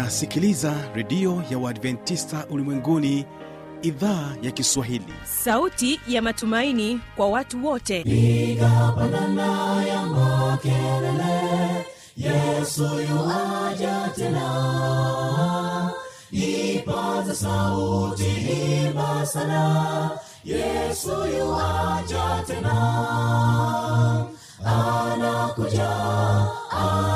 unasikiliza 0.00 0.74
redio 0.94 1.42
ya 1.50 1.58
uadventista 1.58 2.46
ulimwenguni 2.50 3.26
idhaa 3.82 4.36
ya 4.42 4.50
kiswahili. 4.50 5.12
Sauti 5.24 6.00
ya 6.08 6.22
matumaini 6.22 7.00
kwa 7.16 7.28
watu 7.28 7.66
wote. 7.66 8.02
Piga 8.02 8.92
pandana 8.96 9.84
ya 9.86 10.02
makelele 10.06 11.86
yesu 12.16 12.82
yuaja 12.82 14.10
tena. 14.16 15.90
Ipaza 16.30 17.34
sauti 17.34 18.24
imba 18.86 19.26
sana 19.26 20.10
yesu 20.44 21.10
yuaja 21.38 22.44
tena. 22.46 22.76
Anakuja 24.64 25.88
anakuja 26.70 27.15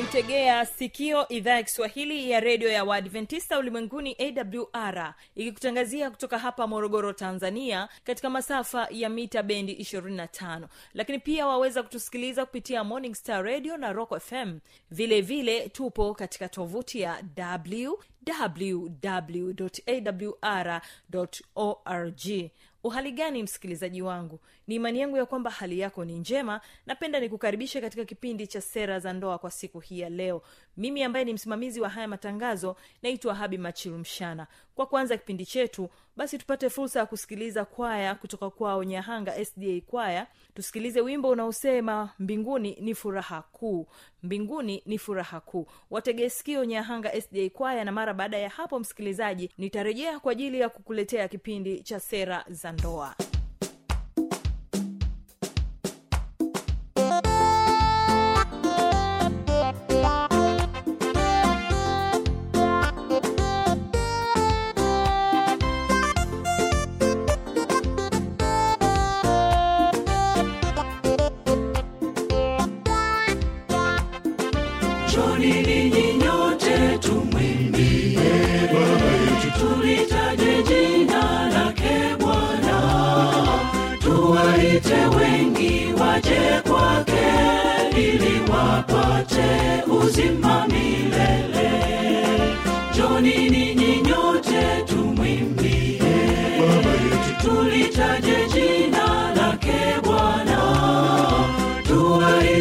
unaitegea 0.00 0.66
sikio 0.66 1.28
idhaa 1.28 1.54
ya 1.54 1.62
kiswahili 1.62 2.30
ya 2.30 2.40
redio 2.40 2.68
ya 2.68 2.84
waadventista 2.84 3.58
ulimwenguni 3.58 4.16
awr 4.72 5.14
ikikutangazia 5.34 6.10
kutoka 6.10 6.38
hapa 6.38 6.66
morogoro 6.66 7.12
tanzania 7.12 7.88
katika 8.04 8.30
masafa 8.30 8.88
ya 8.90 9.08
mita 9.08 9.42
bendi 9.42 9.74
25 9.74 10.66
lakini 10.94 11.18
pia 11.18 11.46
waweza 11.46 11.82
kutusikiliza 11.82 12.46
kupitia 12.46 12.84
morning 12.84 13.14
star 13.14 13.44
radio 13.44 13.76
na 13.76 13.92
rock 13.92 14.18
fm 14.20 14.58
vile 14.90 15.20
vile 15.20 15.68
tupo 15.68 16.14
katika 16.14 16.48
tovuti 16.48 17.00
ya 17.00 17.22
www.awr 19.48 20.80
org 21.54 22.50
uhali 22.84 23.12
gani 23.12 23.42
msikilizaji 23.42 24.02
wangu? 24.02 24.40
Ni 24.66 24.74
imani 24.74 25.00
yangu 25.00 25.16
ya 25.16 25.26
kwamba 25.26 25.50
hali 25.50 25.78
yako 25.78 26.04
ni 26.04 26.18
njema. 26.18 26.60
Napenda 26.86 27.20
nikukaribishe 27.20 27.80
katika 27.80 28.04
kipindi 28.04 28.46
cha 28.46 28.60
sera 28.60 28.98
za 29.00 29.12
ndoa 29.12 29.38
kwa 29.38 29.50
siku 29.50 29.80
hii 29.80 30.00
ya 30.00 30.08
leo. 30.08 30.42
Mimi 30.76 31.02
ambaye 31.02 31.24
ni 31.24 31.32
msimamizi 31.32 31.80
wa 31.80 31.88
haya 31.88 32.08
matangazo 32.08 32.76
naitwa 33.02 33.34
habi 33.34 33.58
machilumshana 33.58 34.46
kwa 34.74 34.86
kuanza 34.86 35.16
kipindi 35.16 35.46
chetu 35.46 35.88
basi 36.16 36.38
tupate 36.38 36.70
fursa 36.70 36.98
ya 37.00 37.06
kusikiliza 37.06 37.64
kwaya 37.64 38.14
kutoka 38.14 38.50
kwao 38.50 38.84
nyahanga 38.84 39.44
sda 39.44 39.80
kwaya. 39.86 40.26
Tusikilize 40.54 41.00
wimbo 41.00 41.28
unaosema 41.28 42.10
mbinguni 42.18 42.76
ni 42.80 42.94
furaha 42.94 43.42
kuu. 43.42 43.86
Mbinguni 44.22 44.82
ni 44.86 44.98
furaha 44.98 45.40
kuu. 45.40 45.66
Wategeskio 45.90 46.64
nyahanga 46.64 47.20
sda 47.20 47.50
kwaya 47.50 47.84
na 47.84 47.92
mara 47.92 48.14
baada 48.14 48.38
ya 48.38 48.48
hapo 48.48 48.78
msikilizaji 48.78 49.50
nitarejea 49.58 50.20
kwa 50.20 50.32
ajili 50.32 50.60
ya 50.60 50.68
kukuletea 50.68 51.28
kipindi 51.28 51.82
cha 51.82 52.00
sera 52.00 52.44
za 52.48 52.72
ndoa 52.72 53.14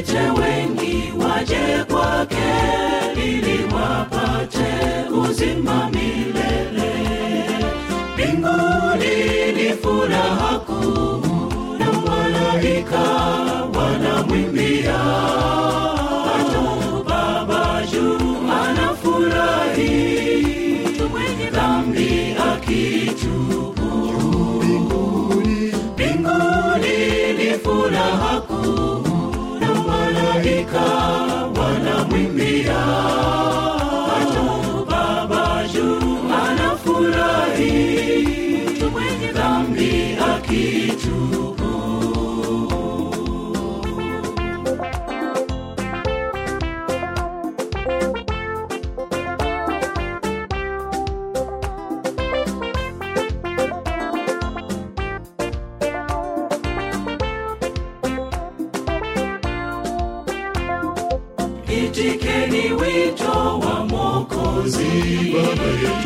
tuwaite 0.02 0.42
wengi 0.42 1.14
waje 1.20 1.84
kwake 1.92 2.50
ili 3.26 3.64
wapate 3.76 4.68
uzima 5.30 5.90
milele. 5.90 6.94
Mbinguni 8.14 9.52
ni 9.56 9.70
furaha 9.74 10.60
kuu 10.60 11.22
na 11.80 11.92
malaika 11.94 13.02
wanamwimbia, 13.80 15.00
malaika 30.74 31.29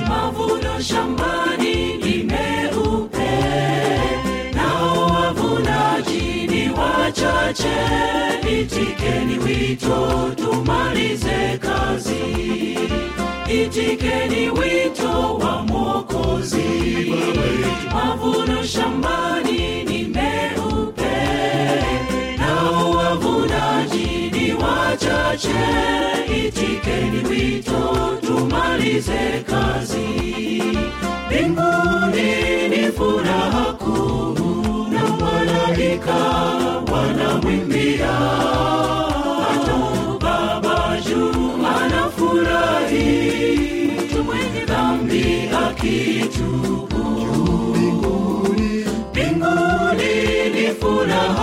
Mavuno 0.09 0.81
shambani 0.81 1.97
ni 1.97 2.23
meupe, 2.23 3.31
nao 4.55 5.07
wavunaji 5.07 6.47
ni 6.47 6.69
wachache. 6.69 7.75
Itikeni 8.61 9.37
wito, 9.39 10.31
tumalize 10.35 11.57
kazi. 11.61 12.23
Itikeni 13.63 14.49
wito 14.49 15.35
wa 15.37 15.63
Mwokozi. 15.63 17.13
Mavuno 17.93 18.63
shambani 18.63 19.42
wachache. 24.63 25.63
Itikeni 26.47 27.21
wito, 27.29 27.81
tumalize 28.21 29.43
kazi. 29.49 30.07
Mbinguni 31.27 32.31
ni 32.69 32.91
furaha 32.91 33.73
kuu 33.73 34.87
na 34.93 35.03
malaika 35.25 36.15
wanamwimbia, 36.93 38.13
Baba 40.21 40.97
juu 41.05 41.67
anafurahi 41.67 43.07
mtu. 43.97 44.23
Mbinguni 49.11 50.13
ni 50.53 50.67
furaha 50.79 51.42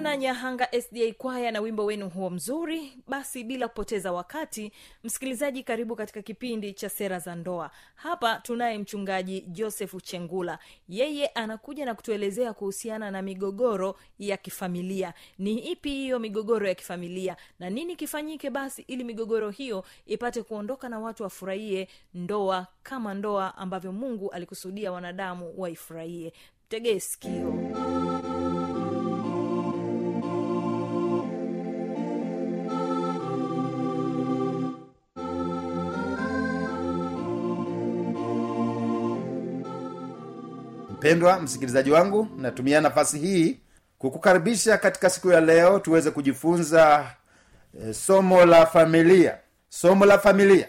sana 0.00 0.16
nyahanga 0.16 0.68
sda 0.80 1.12
kwaya 1.18 1.50
na 1.52 1.60
wimbo 1.60 1.84
wenu 1.84 2.08
huo 2.08 2.30
mzuri 2.30 2.98
basi 3.08 3.44
bila 3.44 3.68
kupoteza 3.68 4.12
wakati 4.12 4.72
msikilizaji 5.04 5.62
karibu 5.62 5.96
katika 5.96 6.22
kipindi 6.22 6.72
cha 6.72 6.88
sera 6.88 7.18
za 7.18 7.34
ndoa. 7.34 7.70
Hapa 7.94 8.34
tunaye 8.36 8.78
mchungaji 8.78 9.40
josefu 9.40 10.00
chengula 10.00 10.58
yeye 10.88 11.26
anakuja 11.26 11.84
na 11.84 11.94
kutuelezea 11.94 12.52
kuhusiana 12.52 13.10
na 13.10 13.22
migogoro 13.22 13.96
ya 14.18 14.36
kifamilia. 14.36 15.14
Ni 15.38 15.58
ipi 15.58 15.90
hiyo 15.90 16.18
migogoro 16.18 16.68
ya 16.68 16.74
kifamilia? 16.74 17.36
Na 17.58 17.70
nini 17.70 17.96
kifanyike 17.96 18.50
basi 18.50 18.82
ili 18.82 19.04
migogoro 19.04 19.50
hiyo 19.50 19.84
ipate 20.06 20.42
kuondoka 20.42 20.88
na 20.88 20.98
watu 20.98 21.22
wafurahie 21.22 21.88
ndoa 22.14 22.66
kama 22.82 23.14
ndoa 23.14 23.56
ambavyo 23.58 23.92
mungu 23.92 24.30
alikusudia 24.30 24.92
wanadamu 24.92 25.54
waifurahie? 25.56 26.32
Tegee 26.68 27.00
sikio 27.00 27.54
mpendwa 41.00 41.40
msikilizaji 41.40 41.90
wangu 41.90 42.28
natumia 42.36 42.80
nafasi 42.80 43.18
hii 43.18 43.60
kukukaribisha 43.98 44.78
katika 44.78 45.10
siku 45.10 45.30
ya 45.30 45.40
leo 45.40 45.78
tuweze 45.78 46.10
kujifunza 46.10 47.06
e, 47.88 47.92
somo 47.94 48.44
la 48.46 48.66
familia. 48.66 49.38
Somo 49.68 50.04
la 50.06 50.18
familia. 50.18 50.68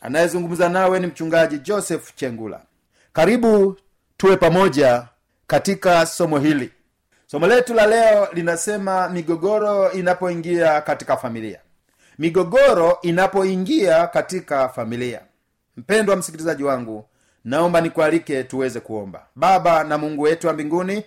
Anayezungumza 0.00 0.68
nawe 0.68 1.00
ni 1.00 1.06
mchungaji 1.06 1.58
joseph 1.58 2.14
chengula. 2.14 2.60
Karibu 3.12 3.76
tuwe 4.16 4.36
pamoja 4.36 5.08
katika 5.46 6.06
somo 6.06 6.38
hili. 6.38 6.70
Somo 7.26 7.46
letu 7.46 7.74
la 7.74 7.86
leo 7.86 8.28
linasema 8.32 9.08
migogoro 9.08 9.92
inapoingia 9.92 10.80
katika 10.80 11.16
familia. 11.16 11.60
Migogoro 12.18 12.98
inapoingia 13.02 14.06
katika 14.06 14.68
familia. 14.68 15.20
Mpendwa 15.76 16.16
msikilizaji 16.16 16.64
wangu 16.64 17.04
naomba 17.44 17.80
nikualike 17.80 18.44
tuweze 18.44 18.80
kuomba. 18.80 19.26
Baba 19.36 19.84
na 19.84 19.98
mungu 19.98 20.22
wetu 20.22 20.46
wa 20.46 20.52
mbinguni 20.52 21.04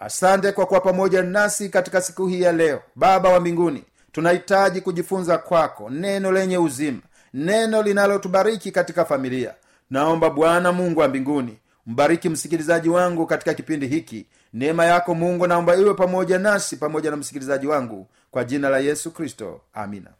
asante 0.00 0.52
kwa 0.52 0.66
kuwa 0.66 0.80
pamoja 0.80 1.22
nasi 1.22 1.68
katika 1.68 2.00
siku 2.00 2.26
hii 2.26 2.42
ya 2.42 2.52
leo. 2.52 2.82
Baba 2.94 3.28
wa 3.28 3.40
mbinguni 3.40 3.84
tunahitaji 4.12 4.80
kujifunza 4.80 5.38
kwako 5.38 5.90
neno 5.90 6.32
lenye 6.32 6.58
uzima 6.58 7.00
neno 7.34 7.82
linalotubariki 7.82 8.70
katika 8.72 9.04
familia. 9.04 9.54
Naomba 9.90 10.30
bwana 10.30 10.72
mungu 10.72 11.00
wa 11.00 11.08
mbinguni 11.08 11.58
mbariki 11.86 12.28
msikilizaji 12.28 12.88
wangu 12.88 13.26
katika 13.26 13.54
kipindi 13.54 13.86
hiki. 13.86 14.26
Neema 14.52 14.84
yako 14.84 15.14
mungu 15.14 15.46
naomba 15.46 15.76
iwe 15.76 15.94
pamoja 15.94 16.38
nasi 16.38 16.76
pamoja 16.76 17.10
na 17.10 17.16
msikilizaji 17.16 17.66
wangu 17.66 18.06
kwa 18.30 18.44
jina 18.44 18.68
la 18.68 18.78
yesu 18.78 19.10
kristo. 19.10 19.60
Amina 19.74 20.10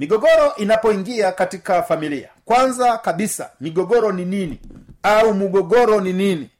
migogoro 0.00 0.54
inapoingia 0.56 1.32
katika 1.32 1.82
familia 1.82 2.28
kwanza 2.44 2.98
kabisa 2.98 3.50
migogoro 3.60 4.12
ni 4.12 4.24
nini? 4.24 4.60
Au 5.02 5.34
mgogoro 5.34 6.00
ni 6.00 6.12
nini? 6.12 6.50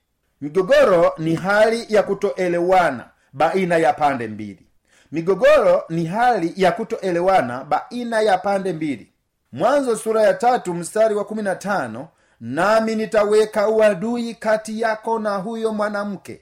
Migogoro 0.40 1.12
ni 1.19 1.34
hali 1.34 1.87
ya 1.88 2.02
kutoelewana 2.02 3.08
baina 3.32 3.76
ya 3.76 3.92
pande 3.92 4.28
mbili. 4.28 4.66
Migogoro 5.12 5.84
ni 5.88 6.04
hali 6.06 6.52
ya 6.56 6.72
kutoelewana 6.72 7.64
baina 7.64 8.20
ya 8.20 8.38
pande 8.38 8.72
mbili. 8.72 9.12
Mwanzo 9.52 9.96
sura 9.96 10.22
ya 10.22 10.34
tatu 10.34 10.75
mstari 10.75 11.14
wa 11.14 11.25
kumi 11.25 11.43
na 11.43 11.54
tano 11.56 12.08
nami 12.40 12.94
nitaweka 12.96 13.69
uadui 13.69 14.34
kati 14.34 14.81
yako 14.81 15.19
na 15.19 15.36
huyo 15.36 15.72
mwanamke 15.72 16.40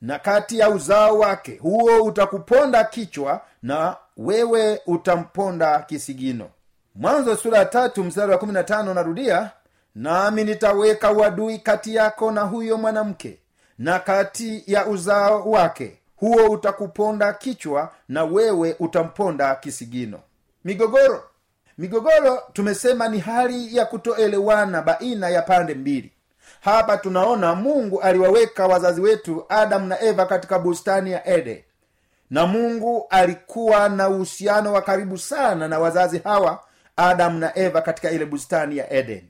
na 0.00 0.18
kati 0.18 0.58
ya 0.58 0.70
uzao 0.70 1.18
wake 1.18 1.58
huo 1.62 2.02
utakuponda 2.02 2.84
kichwa 2.84 3.40
na 3.62 3.96
wewe 4.16 4.80
utamponda 4.86 5.78
kisigino. 5.78 6.48
Mwanzo 6.94 7.36
sura 7.36 7.58
ya 7.58 7.64
mstari 8.04 8.32
wa 8.32 8.38
narudia 8.94 9.50
nami 9.94 10.44
nitaweka 10.44 11.12
uadui 11.12 11.58
kati 11.58 11.94
yako 11.94 12.30
na 12.32 12.40
huyo 12.40 12.76
mwanamke 12.76 13.38
na 13.78 13.98
kati 13.98 14.62
ya 14.66 14.86
uzao 14.86 15.50
wake. 15.50 15.98
Huo 16.16 16.46
utakuponda 16.50 17.32
kichwa 17.32 17.92
na 18.08 18.24
wewe 18.24 18.76
utamponda 18.78 19.54
kisigino. 19.54 20.20
Migogoro. 20.64 21.24
Migogoro 21.78 22.42
tumesema 22.52 23.08
ni 23.08 23.18
hali 23.18 23.76
ya 23.76 23.86
kutoelewana 23.86 24.82
baina 24.82 25.28
ya 25.28 25.42
pande 25.42 25.74
mbili. 25.74 26.12
Hapa 26.60 26.96
tunaona 26.96 27.54
mungu 27.54 28.00
aliwaweka 28.00 28.66
wazazi 28.66 29.00
wetu 29.00 29.44
adamu 29.48 29.86
na 29.86 30.00
eva 30.02 30.26
katika 30.26 30.58
bustani 30.58 31.12
ya 31.12 31.26
eden 31.28 31.62
na 32.30 32.46
mungu 32.46 33.06
alikuwa 33.10 33.88
na 33.88 34.08
uhusiano 34.08 34.72
wa 34.72 34.82
karibu 34.82 35.18
sana 35.18 35.68
na 35.68 35.78
wazazi 35.78 36.18
hawa 36.18 36.64
adamu 36.96 37.38
na 37.38 37.58
eva 37.58 37.82
katika 37.82 38.10
ile 38.10 38.24
bustani 38.26 38.76
ya 38.76 38.92
edeni 38.92 39.28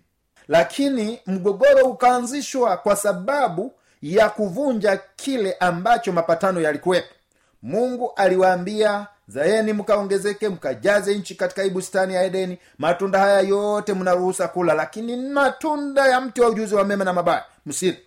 lakini 0.48 1.20
mgogoro 1.26 1.84
ukaanzishwa 1.86 2.76
kwa 2.76 2.96
sababu 2.96 3.72
ya 4.02 4.28
kuvunja 4.30 5.00
kile 5.16 5.52
ambacho 5.52 6.12
mapatano 6.12 6.60
yalikuwepo. 6.60 7.14
Mungu 7.62 8.12
aliwaambia 8.16 9.06
zaeni 9.28 9.72
mkaongezeke 9.72 10.48
mkajaze 10.48 11.14
nchi 11.18 11.34
katika 11.34 11.62
hii 11.62 11.70
bustani 11.70 12.14
ya 12.14 12.22
edeni 12.22 12.58
matunda 12.78 13.18
haya 13.18 13.40
yote 13.40 13.94
mnaruhusa 13.94 14.48
kula 14.48 14.74
lakini 14.74 15.16
matunda 15.16 16.06
ya 16.06 16.20
mti 16.20 16.40
wa 16.40 16.48
ujuzi 16.48 16.74
wa 16.74 16.84
mema 16.84 17.04
na 17.04 17.12
mabaya 17.12 17.44
msile. 17.66 17.98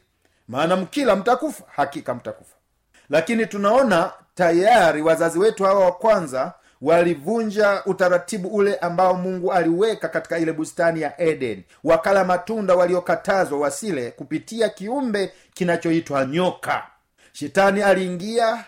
Maana 0.48 0.76
mkila 0.76 1.16
mtakufa 1.16 1.64
hakika 1.76 2.14
mtakufa. 2.14 2.56
Lakini 3.10 3.46
tunaona 3.46 4.12
tayari 4.40 5.02
wazazi 5.02 5.40
wetu 5.40 5.64
hawa 5.64 5.86
wa 5.86 5.92
kwanza 5.92 6.54
walivunja 6.82 7.82
utaratibu 7.86 8.48
ule 8.48 8.76
ambao 8.76 9.14
mungu 9.14 9.54
aliweka 9.54 10.08
katika 10.08 10.38
ile 10.38 10.54
bustani 10.54 11.02
ya 11.02 11.22
eden. 11.22 11.64
Wakala 11.84 12.24
matunda 12.26 12.76
waliokatazwa 12.76 13.60
wasile 13.60 14.12
kupitia 14.12 14.70
kiumbe 14.70 15.34
kinachoitwa 15.54 16.26
nyoka. 16.26 16.84
Shetani 17.34 17.82
aliingia 17.82 18.64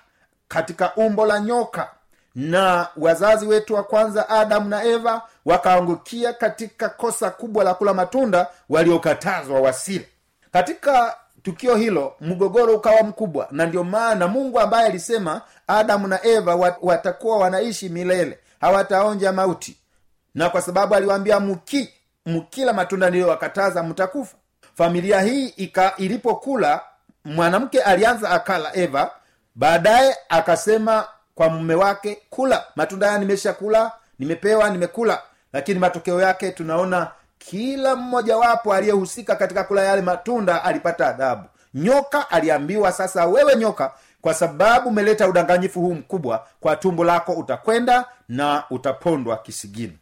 katika 0.48 0.96
umbo 0.96 1.26
la 1.26 1.40
nyoka 1.40 1.90
na 2.36 2.88
wazazi 2.98 3.46
wetu 3.48 3.74
wa 3.74 3.84
kwanza 3.84 4.30
adamu 4.30 4.70
na 4.70 4.84
eva 4.84 5.22
wakaangukia 5.46 6.34
katika 6.34 6.90
kosa 6.90 7.30
kubwa 7.30 7.64
la 7.64 7.74
kula 7.74 7.94
matunda 7.94 8.48
waliokatazwa 8.70 9.60
wasile. 9.62 10.08
Katika 10.54 11.16
tukio 11.44 11.76
hilo 11.76 12.16
mgogoro 12.22 12.76
ukawa 12.76 13.04
mkubwa 13.04 13.48
na 13.52 13.66
ndio 13.66 13.84
maana 13.84 14.28
mungu 14.28 14.60
ambaye 14.60 14.88
alisema 14.88 15.42
adamu 15.68 16.08
na 16.08 16.26
eva 16.26 16.54
wat- 16.56 16.78
watakuwa 16.82 17.38
wanaishi 17.38 17.90
milele 17.90 18.40
hawataonja 18.62 19.32
mauti. 19.32 19.78
Na 20.36 20.50
kwa 20.50 20.62
sababu 20.62 20.96
aliwaambia 20.96 21.40
mki 21.40 21.90
mkila 22.26 22.74
matunda 22.74 23.10
niliyowakataza 23.10 23.84
mtakufa. 23.84 24.38
Familia 24.76 25.22
hii 25.22 25.48
ika 25.48 25.94
ilipokula 25.98 26.82
mwanamke 27.26 27.82
alianza 27.82 28.30
akala 28.30 28.76
eva 28.76 29.12
baadaye 29.56 30.16
akasema 30.30 31.08
kwa 31.36 31.50
mume 31.50 31.76
wake 31.76 32.22
kula 32.30 32.64
matunda 32.76 33.08
haya 33.08 33.20
nimeshakula 33.20 33.92
nimepewa 34.20 34.70
nimekula. 34.70 35.22
Lakini 35.54 35.80
matokeo 35.80 36.22
yake 36.22 36.52
tunaona 36.52 37.12
kila 37.50 37.96
mmojawapo 37.96 38.74
aliyehusika 38.74 39.36
katika 39.36 39.64
kula 39.64 39.84
yale 39.84 40.02
matunda 40.02 40.64
alipata 40.64 41.08
adhabu. 41.08 41.44
Nyoka 41.74 42.30
aliambiwa 42.30 42.92
sasa 42.92 43.26
wewe 43.26 43.56
nyoka 43.56 43.92
kwa 44.22 44.34
sababu 44.34 44.90
umeleta 44.90 45.28
udanganyifu 45.28 45.82
huu 45.82 45.94
mkubwa 45.94 46.48
kwa 46.60 46.76
tumbo 46.76 47.04
lako 47.04 47.32
utakwenda 47.34 48.06
na 48.30 48.64
utapondwa 48.70 49.38
kisigino 49.38 49.94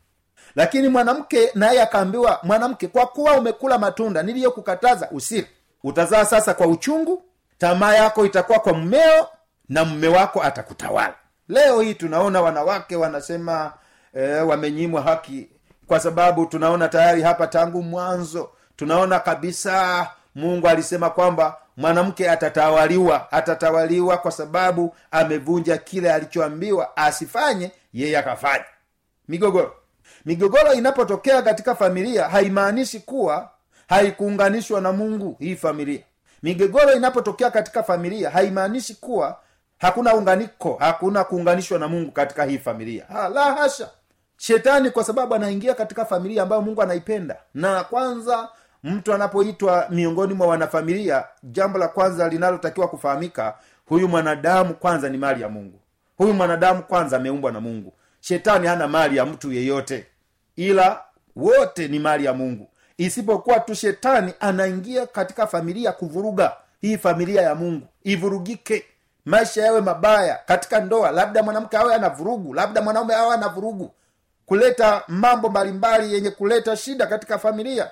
lakini 0.56 0.88
mwanamke 0.90 1.52
naye 1.56 1.82
akaambiwa 1.82 2.40
mwanamke 2.44 2.88
kwa 2.88 3.06
kuwa 3.08 3.34
umekula 3.38 3.78
matunda 3.78 4.24
niliyokukataza 4.24 5.10
usiri 5.12 5.48
utazaa 5.84 6.26
sasa 6.26 6.54
kwa 6.54 6.68
uchungu 6.68 7.24
tamaa 7.58 7.94
yako 7.96 8.26
itakuwa 8.26 8.60
kwa 8.60 8.74
mmeo 8.74 9.28
na 9.70 9.86
mme 9.86 10.08
wako 10.08 10.44
atakutawala. 10.44 11.14
Leo 11.50 11.82
hii 11.82 11.94
tunaona 11.94 12.42
wanawake 12.42 12.96
wanasema 12.96 13.74
e, 14.14 14.34
wamenyimwa 14.42 15.02
haki 15.02 15.50
kwa 15.90 16.00
sababu 16.00 16.46
tunaona 16.46 16.88
tayari 16.88 17.22
hapa 17.22 17.48
tangu 17.48 17.84
mwanzo 17.84 18.50
tunaona 18.76 19.20
kabisa 19.20 20.08
mungu 20.36 20.68
alisema 20.68 21.10
kwamba 21.10 21.58
mwanamke 21.78 22.30
atatawaliwa 22.30 23.32
atatawaliwa 23.32 24.18
kwa 24.18 24.32
sababu 24.32 24.96
amevunja 25.12 25.78
kile 25.78 26.14
alichoambiwa 26.14 26.98
asifanye 26.98 27.72
yeye 27.94 28.18
akafanya 28.18 28.66
migogoro. 29.28 29.74
Migogoro 30.26 30.74
inapotokea 30.74 31.42
katika 31.42 31.76
familia 31.76 32.30
haimaanishi 32.30 33.00
kuwa 33.00 33.50
haikuunganishwa 33.88 34.82
na 34.82 34.92
mungu 34.92 35.36
hii 35.40 35.56
familia. 35.56 36.02
Migogoro 36.44 36.94
inapotokea 36.94 37.52
katika 37.52 37.84
familia 37.84 38.30
haimaanishi 38.30 38.96
kuwa 38.96 39.40
hakuna 39.78 40.14
unganiko 40.14 40.78
hakuna 40.80 41.24
kuunganishwa 41.24 41.80
na 41.80 41.88
mungu 41.88 42.12
katika 42.12 42.44
hii 42.46 42.58
familia. 42.58 43.06
Ha, 43.14 43.30
la 43.30 43.54
hasha 43.54 43.90
shetani 44.44 44.90
kwa 44.90 45.04
sababu 45.04 45.36
anaingia 45.36 45.74
katika 45.74 46.06
familia 46.06 46.44
ambayo 46.44 46.62
mungu 46.62 46.82
anaipenda. 46.82 47.38
Na 47.54 47.84
kwanza 47.84 48.50
mtu 48.84 49.14
anapoitwa 49.14 49.88
miongoni 49.90 50.34
mwa 50.34 50.48
wanafamilia 50.48 51.24
jambo 51.44 51.78
la 51.80 51.88
kwanza 51.88 52.30
linalotakiwa 52.30 52.88
kufahamika 52.88 53.54
huyu 53.86 54.08
mwanadamu 54.08 54.74
kwanza 54.74 55.10
ni 55.10 55.18
mali 55.18 55.42
ya 55.42 55.50
mungu. 55.50 55.80
Huyu 56.18 56.34
mwanadamu 56.34 56.84
kwanza 56.84 57.18
ameumbwa 57.18 57.52
na 57.52 57.60
mungu. 57.62 57.94
Shetani 58.20 58.68
hana 58.68 58.88
mali 58.88 59.18
ya 59.18 59.26
mtu 59.26 59.54
yeyote. 59.54 60.06
Ila 60.56 61.02
wote 61.36 61.88
ni 61.88 62.00
mali 62.00 62.26
ya 62.26 62.34
mungu. 62.34 62.70
Isipokuwa 62.98 63.60
tu 63.60 63.76
shetani 63.76 64.34
anaingia 64.40 65.08
katika 65.08 65.48
familia 65.48 65.92
kuvuruga 65.92 66.52
hii 66.82 66.98
familia 66.98 67.42
ya 67.42 67.56
mungu. 67.56 67.88
Ivurugike. 68.04 68.86
Maisha 69.26 69.62
yawe 69.66 69.82
mabaya 69.82 70.40
katika 70.46 70.80
ndoa. 70.80 71.12
Labda 71.12 71.44
mwanamke 71.44 71.78
awe 71.78 71.96
ana 71.96 72.10
vurugu. 72.10 72.54
Labda 72.54 72.82
mwanaume 72.82 73.16
awe 73.16 73.34
ana 73.34 73.48
vurugu 73.48 73.92
kuleta 74.50 75.04
mambo 75.08 75.50
mbalimbali 75.50 76.14
yenye 76.14 76.32
kuleta 76.32 76.76
shida 76.78 77.08
katika 77.08 77.40
familia. 77.40 77.92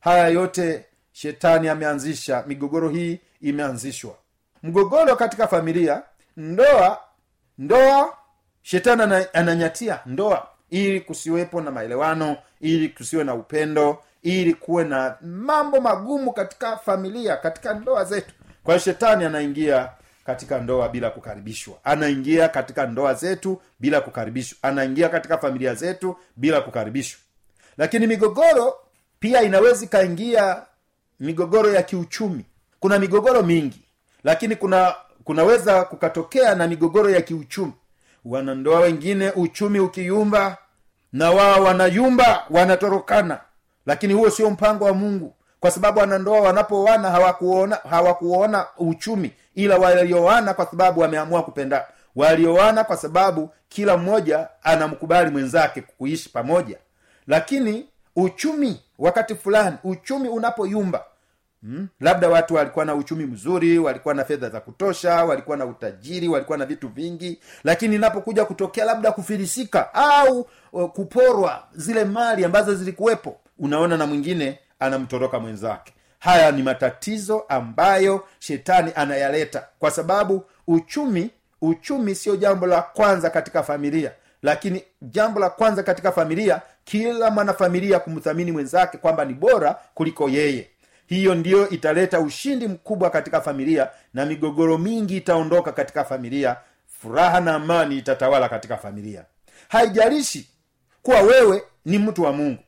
Haya 0.00 0.28
yote 0.28 0.84
shetani 1.12 1.68
ameanzisha. 1.68 2.44
Migogoro 2.46 2.88
hii 2.88 3.20
imeanzishwa. 3.40 4.14
Mgogoro 4.62 5.16
katika 5.16 5.48
familia 5.48 6.02
ndoa 6.36 6.98
ndoa 7.58 8.16
shetani 8.62 9.26
ananyatia 9.32 10.00
ndoa 10.06 10.46
ili 10.70 11.00
kusiwepo 11.00 11.60
na 11.60 11.70
maelewano 11.70 12.36
ili 12.60 12.88
kusiwe 12.88 13.24
na 13.24 13.34
upendo 13.34 14.02
ili 14.22 14.54
kuwe 14.54 14.84
na 14.84 15.16
mambo 15.20 15.80
magumu 15.80 16.32
katika 16.32 16.76
familia 16.76 17.36
katika 17.36 17.74
ndoa 17.74 18.04
zetu. 18.04 18.34
Kwa 18.64 18.74
hiyo 18.74 18.84
shetani 18.84 19.24
anaingia 19.24 19.90
katika 20.24 20.58
ndoa 20.58 20.88
bila 20.88 21.10
kukaribishwa. 21.10 21.74
Anaingia 21.84 22.48
katika 22.48 22.86
ndoa 22.86 23.14
zetu 23.14 23.62
bila 23.80 24.00
kukaribishwa. 24.00 24.58
Anaingia 24.62 25.08
katika 25.08 25.38
familia 25.38 25.74
zetu 25.74 26.16
bila 26.36 26.60
kukaribishwa. 26.60 27.20
Lakini 27.78 28.06
migogoro 28.06 28.74
pia 29.20 29.42
inaweza 29.42 29.84
ikaingia 29.84 30.62
migogoro 31.20 31.72
ya 31.72 31.82
kiuchumi. 31.82 32.44
Kuna 32.80 32.98
migogoro 32.98 33.42
mingi 33.42 33.82
lakini 34.24 34.56
kuna 34.56 34.94
kunaweza 35.24 35.84
kukatokea 35.84 36.54
na 36.54 36.66
migogoro 36.68 37.10
ya 37.10 37.20
kiuchumi. 37.22 37.72
Wanandoa 38.24 38.80
wengine 38.80 39.30
uchumi 39.30 39.80
ukiyumba 39.80 40.58
na 41.12 41.30
wao 41.30 41.64
wanayumba 41.64 42.44
wanatorokana. 42.50 43.40
Lakini 43.86 44.14
huo 44.14 44.30
sio 44.30 44.50
mpango 44.50 44.84
wa 44.84 44.92
mungu. 44.94 45.34
Kwa 45.60 45.70
sababu 45.70 45.98
wanandoa 46.00 46.40
wanapoana 46.40 47.10
hawakuona 47.10 47.76
hawakuona 47.90 48.66
uchumi 48.78 49.30
ila 49.54 49.76
walioana 49.78 50.54
kwa 50.54 50.66
sababu 50.66 51.00
wameamua 51.00 51.42
kupenda 51.42 51.86
walioana 52.16 52.84
kwa 52.84 52.96
sababu 52.96 53.50
kila 53.68 53.96
mmoja 53.96 54.48
anamkubali 54.62 55.30
mwenzake 55.30 55.80
kuishi 55.82 56.28
pamoja 56.28 56.78
lakini 57.26 57.88
uchumi 58.16 58.80
wakati 58.98 59.34
fulani 59.34 59.76
uchumi 59.84 60.28
unapoyumba 60.28 61.04
hmm? 61.62 61.88
labda 62.00 62.28
watu 62.28 62.54
walikuwa 62.54 62.84
na 62.84 62.94
uchumi 62.94 63.26
mzuri 63.26 63.78
walikuwa 63.78 64.14
na 64.14 64.24
fedha 64.24 64.48
za 64.48 64.60
kutosha 64.60 65.24
walikuwa 65.24 65.56
na 65.56 65.66
utajiri 65.66 66.28
walikuwa 66.28 66.58
na 66.58 66.66
vitu 66.66 66.88
vingi 66.88 67.40
lakini 67.64 67.94
inapokuja 67.96 68.44
kutokea 68.44 68.84
labda 68.84 69.12
kufilisika 69.12 69.94
au 69.94 70.48
kuporwa 70.92 71.62
zile 71.72 72.04
mali 72.04 72.44
ambazo 72.44 72.74
zilikuwepo 72.74 73.36
unaona 73.58 73.96
na 73.96 74.06
mwingine 74.06 74.58
anamtoroka 74.78 75.40
mwenzake 75.40 75.92
haya 76.22 76.50
ni 76.52 76.62
matatizo 76.62 77.44
ambayo 77.48 78.26
shetani 78.38 78.92
anayaleta 78.94 79.66
kwa 79.78 79.90
sababu 79.90 80.44
uchumi 80.66 81.30
uchumi 81.62 82.14
sio 82.14 82.36
jambo 82.36 82.66
la 82.66 82.82
kwanza 82.82 83.30
katika 83.30 83.62
familia. 83.62 84.12
Lakini 84.42 84.84
jambo 85.02 85.40
la 85.40 85.50
kwanza 85.50 85.82
katika 85.82 86.12
familia 86.12 86.60
kila 86.84 87.30
mwanafamilia 87.30 87.98
kumthamini 87.98 88.52
mwenzake 88.52 88.98
kwamba 88.98 89.24
ni 89.24 89.34
bora 89.34 89.76
kuliko 89.94 90.28
yeye. 90.28 90.68
Hiyo 91.06 91.34
ndiyo 91.34 91.68
italeta 91.68 92.20
ushindi 92.20 92.68
mkubwa 92.68 93.10
katika 93.10 93.40
familia 93.40 93.88
na 94.14 94.26
migogoro 94.26 94.78
mingi 94.78 95.16
itaondoka 95.16 95.72
katika 95.72 96.04
familia. 96.04 96.56
Furaha 97.00 97.40
na 97.40 97.54
amani 97.54 97.98
itatawala 97.98 98.48
katika 98.48 98.76
familia. 98.76 99.24
Haijalishi 99.68 100.50
kuwa 101.02 101.20
wewe 101.20 101.62
ni 101.84 101.98
mtu 101.98 102.22
wa 102.22 102.32
mungu. 102.32 102.62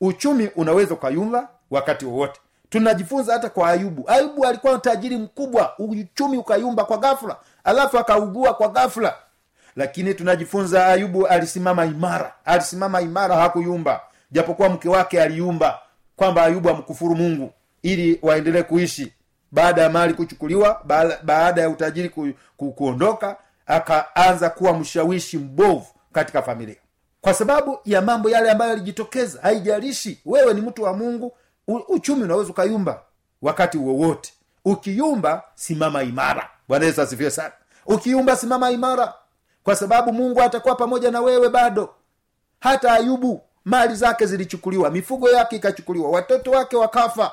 Uchumi 0.00 0.50
unaweza 0.56 0.94
ukayumba 0.94 1.48
wakati 1.70 2.04
wowote 2.04 2.40
tunajifunza 2.70 3.32
hata 3.32 3.48
kwa 3.50 3.68
ayubu. 3.70 4.04
Ayubu 4.10 4.46
alikuwa 4.46 4.78
tajiri 4.78 5.16
mkubwa 5.16 5.78
uchumi 5.78 6.36
ukayumba 6.38 6.84
kwa 6.84 6.96
ghafla 6.98 7.36
alafu 7.64 7.98
akaugua 7.98 8.54
kwa 8.54 8.68
ghafla. 8.68 9.14
Lakini 9.76 10.14
tunajifunza 10.14 10.86
ayubu 10.86 11.26
alisimama 11.26 11.84
imara 11.84 12.32
alisimama 12.44 13.00
imara 13.00 13.36
hakuyumba. 13.36 14.00
Japokuwa 14.30 14.68
mke 14.68 14.88
wake 14.88 15.22
aliumba 15.22 15.78
kwamba 16.16 16.42
ayubu 16.42 16.70
amkufuru 16.70 17.16
mungu 17.16 17.52
ili 17.82 18.18
waendelee 18.22 18.62
kuishi. 18.62 19.12
Baada 19.52 19.82
ya 19.82 19.90
mali 19.90 20.14
kuchukuliwa 20.14 20.80
baada, 21.24 21.60
ya 21.62 21.68
utajiri 21.70 22.08
ku, 22.08 22.28
ku, 22.56 22.72
kuondoka 22.72 23.36
akaanza 23.66 24.50
kuwa 24.50 24.78
mshawishi 24.78 25.38
mbovu 25.38 25.86
katika 26.12 26.42
familia. 26.42 26.76
Kwa 27.20 27.34
sababu 27.34 27.78
ya 27.84 28.02
mambo 28.02 28.30
yale 28.30 28.50
ambayo 28.50 28.70
yalijitokeza 28.70 29.40
haijalishi 29.42 30.20
wewe 30.26 30.54
ni 30.54 30.60
mtu 30.60 30.82
wa 30.82 30.92
mungu 30.96 31.32
uchumi 31.76 32.22
unaweza 32.22 32.50
ukayumba 32.50 33.02
wakati 33.42 33.78
wowote. 33.78 34.32
Ukiyumba 34.64 35.42
simama 35.54 36.02
imara. 36.02 36.48
Bwana 36.68 36.86
yesu 36.86 37.02
asifiwe 37.02 37.30
sana. 37.30 37.52
Ukiyumba 37.86 38.36
simama 38.36 38.70
imara. 38.70 39.14
Kwa 39.64 39.76
sababu 39.76 40.12
mungu 40.12 40.42
atakuwa 40.42 40.74
pamoja 40.76 41.10
na 41.10 41.20
wewe 41.20 41.48
bado. 41.48 41.94
Hata 42.60 42.92
ayubu 42.92 43.40
mali 43.64 43.94
zake 43.94 44.26
zilichukuliwa 44.26 44.90
mifugo 44.90 45.28
yake 45.30 45.56
ikachukuliwa 45.56 46.10
watoto 46.10 46.50
wake 46.50 46.76
wakafa. 46.76 47.30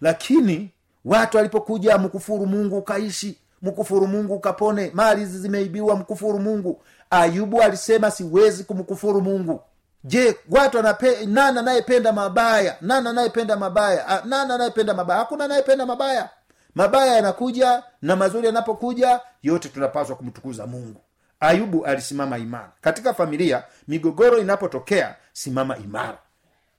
Lakini 0.00 0.70
watu 1.04 1.38
alipokuja 1.38 1.98
mkufuru 1.98 2.46
mungu 2.46 2.78
ukaishi 2.78 3.38
mkufuru 3.62 4.06
mungu 4.06 4.34
ukapone 4.34 4.90
mali 4.94 5.20
hizi 5.20 5.38
zimeibiwa 5.38 5.96
mkufuru 5.96 6.38
mungu. 6.38 6.82
Ayubu 7.10 7.62
alisema 7.62 8.10
siwezi 8.10 8.64
kumkufuru 8.64 9.20
mungu 9.20 9.60
je 10.06 10.36
watu 10.50 10.78
anape, 10.78 11.26
nani 11.26 11.58
anayependa 11.58 12.12
mabaya? 12.12 12.76
Nani 12.80 13.08
anayependa 13.08 13.56
mabaya? 13.56 14.06
A, 14.08 14.22
nani 14.24 14.52
anayependa 14.52 14.94
mabaya? 14.94 15.18
Hakuna 15.20 15.44
anayependa 15.44 15.86
mabaya. 15.86 16.28
Mabaya 16.74 17.14
yanakuja 17.14 17.82
na 18.02 18.16
mazuri 18.16 18.46
yanapokuja 18.46 19.20
yote 19.42 19.68
tunapaswa 19.68 20.16
kumtukuza 20.16 20.66
mungu. 20.66 21.00
Ayubu 21.40 21.86
alisimama 21.86 22.38
imara. 22.38 22.72
Katika 22.80 23.14
familia 23.14 23.62
migogoro 23.88 24.38
inapotokea 24.38 25.14
simama 25.32 25.76
imara. 25.76 26.18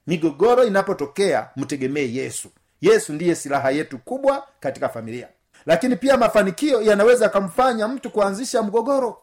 Migogoro 0.07 0.63
inapotokea 0.63 1.49
mtegemee 1.55 2.07
yesu. 2.13 2.49
Yesu 2.81 3.13
ndiye 3.13 3.35
silaha 3.35 3.71
yetu 3.71 3.97
kubwa 3.97 4.47
katika 4.59 4.89
familia. 4.89 5.27
Lakini 5.65 5.95
pia 5.95 6.17
mafanikio 6.17 6.81
yanaweza 6.81 7.25
yakamfanya 7.25 7.87
mtu 7.87 8.09
kuanzisha 8.09 8.61
mgogoro. 8.61 9.17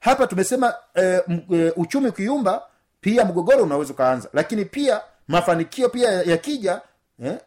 Hapa 0.00 0.26
tumesema 0.26 0.74
e, 0.94 1.20
m, 1.28 1.40
e, 1.52 1.72
uchumi 1.76 2.08
ukiumba 2.08 2.62
pia 3.02 3.24
mgogoro 3.24 3.62
unaweza 3.62 3.92
ukaanza. 3.92 4.28
Lakini 4.32 4.64
pia 4.64 5.00
mafanikio 5.28 5.88
pia 5.88 6.10
yakija 6.10 6.80
eh, 7.24 7.38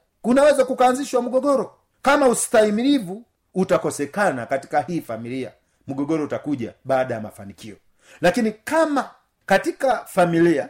kukaanzishwa 0.68 1.22
mgogoro. 1.22 1.76
Kama 2.02 2.28
ustahimilivu 2.28 3.24
utakosekana 3.54 4.46
katika 4.46 4.82
hii 4.82 5.02
familia. 5.02 5.52
Mgogoro 5.88 6.24
utakuja 6.24 6.74
baada 6.86 7.14
ya 7.16 7.22
mafanikio. 7.22 7.76
Lakini 8.22 8.52
kama 8.52 9.10
katika 9.46 9.98
familia 10.06 10.70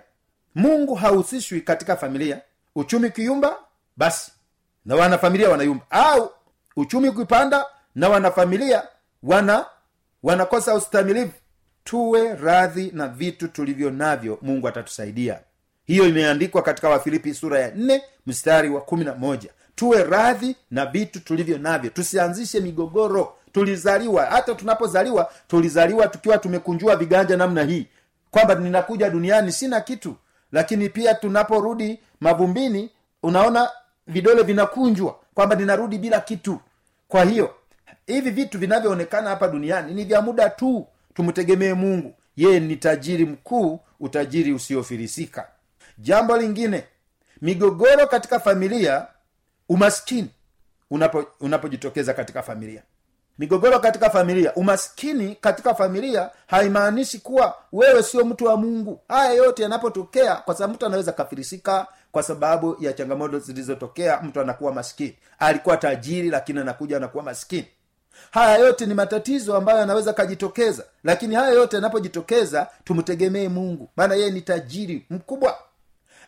mungu 0.56 0.96
hahusishwi 0.96 1.62
katika 1.62 1.96
familia 1.96 2.42
uchumi 2.76 3.08
ukiyumba 3.08 3.56
basi 3.98 4.32
na 4.86 4.96
wanafamilia 4.96 5.50
wanayumba. 5.50 5.86
Au 5.90 6.32
uchumi 6.76 7.10
ukipanda 7.10 7.66
na 7.96 8.10
wanafamilia 8.10 8.84
wana 9.24 9.66
wanakosa 10.24 10.74
ustamilivu 10.76 11.32
tuwe 11.90 12.36
radhi 12.36 12.92
na 12.94 13.08
vitu 13.08 13.48
tulivyo 13.48 13.92
navyo 13.92 14.40
mungu 14.42 14.68
atatusaidia. 14.68 15.40
Hiyo 15.86 16.08
imeandikwa 16.08 16.62
katika 16.62 16.90
wafilipi 16.90 17.34
sura 17.34 17.60
ya 17.60 17.72
nne 17.76 18.02
mstari 18.28 18.70
wa 18.70 18.82
kumi 18.82 19.06
na 19.06 19.16
moja. 19.16 19.50
Tuwe 19.76 20.04
radhi 20.04 20.56
na 20.72 20.86
vitu 20.86 21.20
tulivyo 21.20 21.58
navyo. 21.58 21.90
Tusianzishe 21.90 22.60
migogoro. 22.60 23.34
Tulizaliwa. 23.52 24.26
Hata 24.26 24.56
tunapozaliwa 24.56 25.32
tulizaliwa 25.48 26.08
tukiwa 26.08 26.38
tumekunjua 26.38 26.96
viganja 26.96 27.38
namna 27.38 27.64
hii. 27.64 27.88
Kwamba 28.32 28.56
ninakuja 28.56 29.10
duniani 29.10 29.52
sina 29.52 29.82
kitu. 29.82 30.16
Lakini 30.52 30.90
pia 30.90 31.14
tunaporudi 31.16 32.00
mavumbini 32.20 32.90
unaona 33.24 33.70
vidole 34.08 34.44
vinakunjwa. 34.44 35.20
Kwamba 35.34 35.56
ninarudi 35.56 35.98
bila 35.98 36.20
kitu. 36.20 36.60
Kwa 37.08 37.24
hiyo 37.26 37.56
hivi 38.08 38.30
vitu 38.30 38.60
vinavyoonekana 38.60 39.30
hapa 39.30 39.48
duniani 39.48 39.94
ni 39.94 40.04
vya 40.04 40.22
muda 40.22 40.50
tu 40.50 40.88
tumtegemee 41.16 41.74
mungu. 41.74 42.14
Yeye 42.36 42.60
ni 42.60 42.76
tajiri 42.76 43.26
mkuu 43.26 43.80
utajiri 44.00 44.54
usiofirisika 44.54 45.48
jambo 45.98 46.38
lingine 46.38 46.84
migogoro 47.42 48.08
katika 48.08 48.40
familia 48.40 49.08
umaskini 49.70 50.30
unapo 50.92 51.70
katika 52.16 52.44
familia. 52.44 52.84
Migogoro 53.40 53.80
katika 53.80 54.10
familia 54.10 54.54
umaskini 54.56 55.36
katika 55.42 55.76
familia 55.76 56.30
haimaanishi 56.48 57.20
kuwa 57.20 57.56
wewe 57.72 58.04
sio 58.04 58.26
mtu 58.26 58.46
wa 58.46 58.58
mungu. 58.58 59.00
Haya 59.08 59.34
yote 59.34 59.64
yanapotokea 59.64 60.36
kwa 60.36 60.56
sababu 60.56 60.74
mtu 60.74 60.86
anaweza 60.86 61.12
kafirisika 61.12 61.88
kwa 62.12 62.24
sababu 62.24 62.78
ya 62.80 62.94
changamoto 62.94 63.40
zilizotokea 63.40 64.22
mtu 64.22 64.42
anakuwa 64.42 64.74
maskini. 64.74 65.16
Alikuwa 65.40 65.78
tajiri 65.78 66.30
lakini 66.30 66.60
anakuja 66.60 66.98
anakuwa 66.98 67.24
maskini 67.24 67.68
haya 68.32 68.58
yote 68.58 68.86
ni 68.86 68.94
matatizo 68.94 69.56
ambayo 69.58 69.80
yanaweza 69.80 70.14
kajitokeza 70.14 70.84
lakini 71.04 71.36
haya 71.36 71.54
yote 71.54 71.76
yanapojitokeza 71.76 72.68
tumtegemee 72.84 73.48
mungu. 73.48 73.90
Maana 73.96 74.16
yeye 74.16 74.32
ni 74.32 74.42
tajiri 74.42 75.06
mkubwa. 75.10 75.58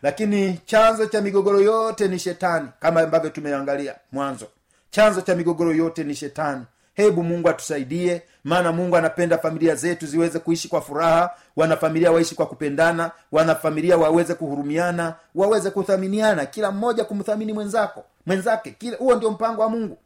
Lakini 0.02 0.60
chanzo 0.66 1.06
cha 1.06 1.20
migogoro 1.20 1.60
yote 1.60 2.08
ni 2.08 2.18
shetani 2.18 2.68
kama 2.80 3.00
ambavyo 3.00 3.30
tumeangalia 3.30 3.94
mwanzo. 4.12 4.46
Chanzo 4.90 5.20
cha 5.20 5.34
migogoro 5.34 5.72
yote 5.72 6.04
ni 6.04 6.14
shetani. 6.14 6.64
Hebu 6.94 7.22
mungu 7.22 7.48
atusaidie 7.48 8.22
maana 8.44 8.72
mungu 8.72 8.96
anapenda 8.96 9.38
familia 9.38 9.74
zetu 9.74 10.06
ziweze 10.06 10.38
kuishi 10.38 10.68
kwa 10.68 10.80
furaha 10.80 11.30
wanafamilia 11.56 12.12
waishi 12.12 12.34
kwa 12.34 12.46
kupendana 12.46 13.10
wanafamilia 13.32 13.96
waweze 13.96 14.34
kuhurumiana 14.34 15.14
waweze 15.34 15.70
kuthaminiana 15.70 16.46
kila 16.46 16.70
mmoja 16.72 17.04
kumthamini 17.04 17.52
mwenzako 17.52 18.04
mwenzake. 18.26 18.74
Huo 18.98 19.14
ndio 19.14 19.30
mpango 19.30 19.62
wa 19.62 19.68
mungu 19.68 19.98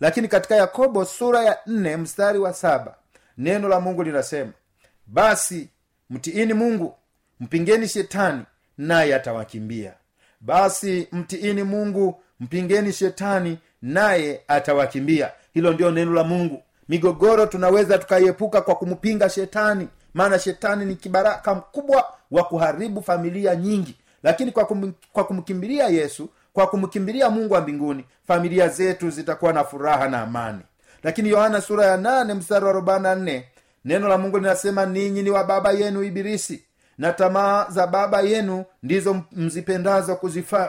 lakini 0.00 0.28
katika 0.28 0.56
yakobo 0.56 1.04
sura 1.04 1.42
ya 1.44 1.58
nne 1.66 1.96
mstari 1.96 2.38
wa 2.38 2.52
saba 2.52 2.94
neno 3.38 3.68
la 3.68 3.80
mungu 3.80 4.02
linasema 4.02 4.52
basi 5.06 5.68
mtiini 6.10 6.54
mungu 6.54 6.94
mpingeni 7.40 7.88
shetani 7.88 8.42
naye 8.78 9.14
atawakimbia. 9.14 9.92
Basi 10.40 11.08
mtiini 11.12 11.62
mungu 11.62 12.22
mpingeni 12.40 12.92
shetani 12.92 13.58
naye 13.82 14.40
atawakimbia. 14.48 15.30
Hilo 15.54 15.72
ndio 15.72 15.90
neno 15.90 16.12
la 16.14 16.24
mungu. 16.24 16.62
Migogoro 16.88 17.46
tunaweza 17.46 17.98
tukaiepuka 17.98 18.60
kwa 18.60 18.74
kumpinga 18.74 19.28
shetani 19.28 19.88
maana 20.14 20.38
shetani 20.38 20.84
ni 20.84 20.96
kibaraka 20.96 21.54
mkubwa 21.54 22.04
wa 22.30 22.44
kuharibu 22.44 23.02
familia 23.02 23.56
nyingi. 23.56 23.94
Lakini 24.22 24.52
kwa, 24.52 24.64
kwa 25.12 25.24
kumkimbilia 25.24 25.86
yesu 25.88 26.28
kwa 26.52 26.66
kumkimbilia 26.66 27.30
mungu 27.30 27.54
wa 27.54 27.60
mbinguni 27.60 28.04
familia 28.26 28.68
zetu 28.68 29.10
zitakuwa 29.10 29.52
na 29.52 29.64
furaha 29.64 30.08
na 30.08 30.20
amani. 30.22 30.60
Lakini 31.02 31.28
yohana 31.28 31.60
sura 31.60 31.86
ya 31.86 31.96
nane 31.96 32.34
mstari 32.34 32.64
wa 32.64 32.70
arobaini 32.70 33.02
na 33.02 33.14
nne 33.14 33.44
neno 33.84 34.08
la 34.08 34.18
mungu 34.18 34.38
linasema 34.38 34.86
ninyi 34.86 35.22
ni 35.22 35.30
wa 35.30 35.44
baba 35.44 35.72
yenu 35.72 36.02
ibilisi 36.02 36.64
na 36.98 37.12
tamaa 37.12 37.66
za 37.70 37.86
baba 37.86 38.20
yenu 38.20 38.64
ndizo 38.82 39.16
mzipendazo 39.32 40.16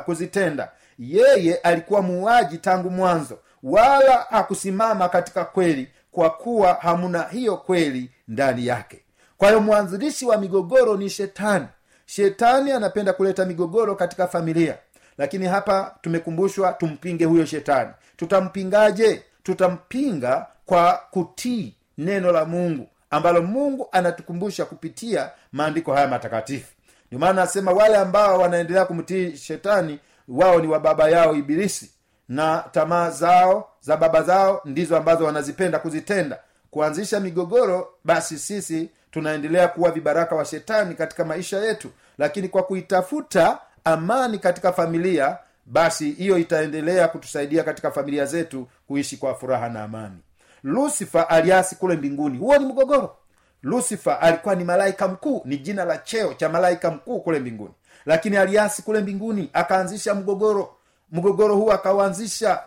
kuzitenda. 0.06 0.72
Yeye 1.00 1.56
alikuwa 1.56 2.02
muuaji 2.02 2.58
tangu 2.58 2.90
mwanzo 2.90 3.38
wala 3.64 4.26
hakusimama 4.30 5.10
katika 5.10 5.46
kweli 5.46 5.88
kwa 6.12 6.30
kuwa 6.30 6.74
hamuna 6.74 7.24
hiyo 7.24 7.58
kweli 7.58 8.12
ndani 8.28 8.68
yake. 8.68 9.02
Kwa 9.38 9.48
hiyo 9.48 9.62
mwanzilishi 9.62 10.26
wa 10.26 10.38
migogoro 10.38 10.98
ni 10.98 11.10
shetani. 11.10 11.66
Shetani 12.06 12.72
anapenda 12.72 13.14
kuleta 13.14 13.46
migogoro 13.46 13.96
katika 13.96 14.28
familia 14.28 14.78
lakini 15.18 15.46
hapa 15.46 15.96
tumekumbushwa 16.02 16.74
tumpinge 16.74 17.26
huyo 17.26 17.46
shetani. 17.46 17.90
Tutampingaje? 18.18 19.24
Tutampinga 19.44 20.46
kwa 20.66 21.02
kutii 21.12 21.76
neno 21.98 22.32
la 22.32 22.46
mungu 22.46 22.88
ambalo 23.10 23.42
mungu 23.42 23.88
anatukumbusha 23.92 24.66
kupitia 24.66 25.30
maandiko 25.52 25.94
haya 25.94 26.08
matakatifu. 26.08 26.68
Ndio 27.08 27.20
maana 27.20 27.42
anasema 27.42 27.72
wale 27.72 27.96
ambao 27.98 28.40
wanaendelea 28.40 28.86
kumtii 28.86 29.38
shetani 29.38 30.00
wao 30.28 30.60
ni 30.62 30.68
wa 30.68 30.80
baba 30.80 31.10
yao 31.10 31.36
ibilisi. 31.36 31.92
Na 32.30 32.64
tamaa 32.72 33.10
zao 33.10 33.70
za 33.82 33.98
baba 33.98 34.22
zao 34.24 34.62
ndizo 34.66 34.98
ambazo 34.98 35.26
wanazipenda 35.26 35.80
kuzitenda. 35.80 36.40
Kuanzisha 36.72 37.20
migogoro 37.20 37.90
basi 38.04 38.40
sisi 38.40 38.90
tunaendelea 39.12 39.68
kuwa 39.68 39.92
vibaraka 39.92 40.36
wa 40.36 40.46
shetani 40.46 40.96
katika 40.96 41.26
maisha 41.26 41.58
yetu. 41.58 41.90
Lakini 42.18 42.48
kwa 42.50 42.64
kuitafuta 42.64 43.60
amani 43.84 44.40
katika 44.40 44.74
familia 44.74 45.38
basi 45.66 46.12
hiyo 46.12 46.38
itaendelea 46.38 47.08
kutusaidia 47.08 47.64
katika 47.64 47.92
familia 47.92 48.26
zetu 48.26 48.68
kuishi 48.88 49.18
kwa 49.18 49.36
furaha 49.36 49.70
na 49.70 49.84
amani. 49.84 50.18
Lusifa 50.64 51.30
aliasi 51.30 51.76
kule 51.76 51.96
mbinguni. 51.96 52.38
Huo 52.38 52.58
ni 52.58 52.66
mgogoro. 52.66 53.16
Lusifa 53.64 54.22
alikuwa 54.22 54.56
ni 54.56 54.64
malaika 54.64 55.08
mkuu 55.08 55.42
ni 55.46 55.58
jina 55.58 55.86
la 55.86 55.98
cheo 55.98 56.34
cha 56.34 56.50
malaika 56.50 56.92
mkuu 56.92 57.20
kule 57.20 57.40
mbinguni. 57.40 57.74
Lakini 58.06 58.38
aliasi 58.38 58.82
kule 58.82 59.00
mbinguni 59.02 59.50
akaanzisha 59.54 60.16
mgogoro. 60.16 60.76
Mgogoro 61.12 61.56
huu 61.56 61.72
akauanzisha 61.72 62.60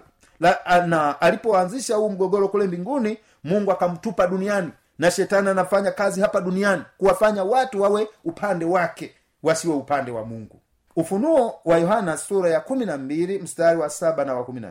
na 0.87 1.21
alipoanzisha 1.21 1.95
huu 1.97 2.11
mgogoro 2.11 2.49
kule 2.49 2.67
mbinguni 2.67 3.19
mungu 3.45 3.73
akamtupa 3.73 4.27
duniani. 4.27 4.71
Na 4.99 5.11
shetani 5.11 5.49
anafanya 5.49 5.91
kazi 5.91 6.21
hapa 6.21 6.41
duniani 6.41 6.83
kuwafanya 6.99 7.45
watu 7.45 7.83
wawe 7.83 8.09
upande 8.25 8.65
wake 8.65 9.15
wasiwe 9.43 9.75
upande 9.75 10.11
wa 10.11 10.25
mungu 10.25 10.61
ufunuo 10.97 11.55
wa 11.65 11.79
yohana 11.79 12.17
sura 12.17 12.51
ya 12.51 12.61
mstari 13.39 13.79
wa 13.79 13.91
saba 13.91 14.25
na 14.25 14.35
wa 14.35 14.45
na 14.61 14.71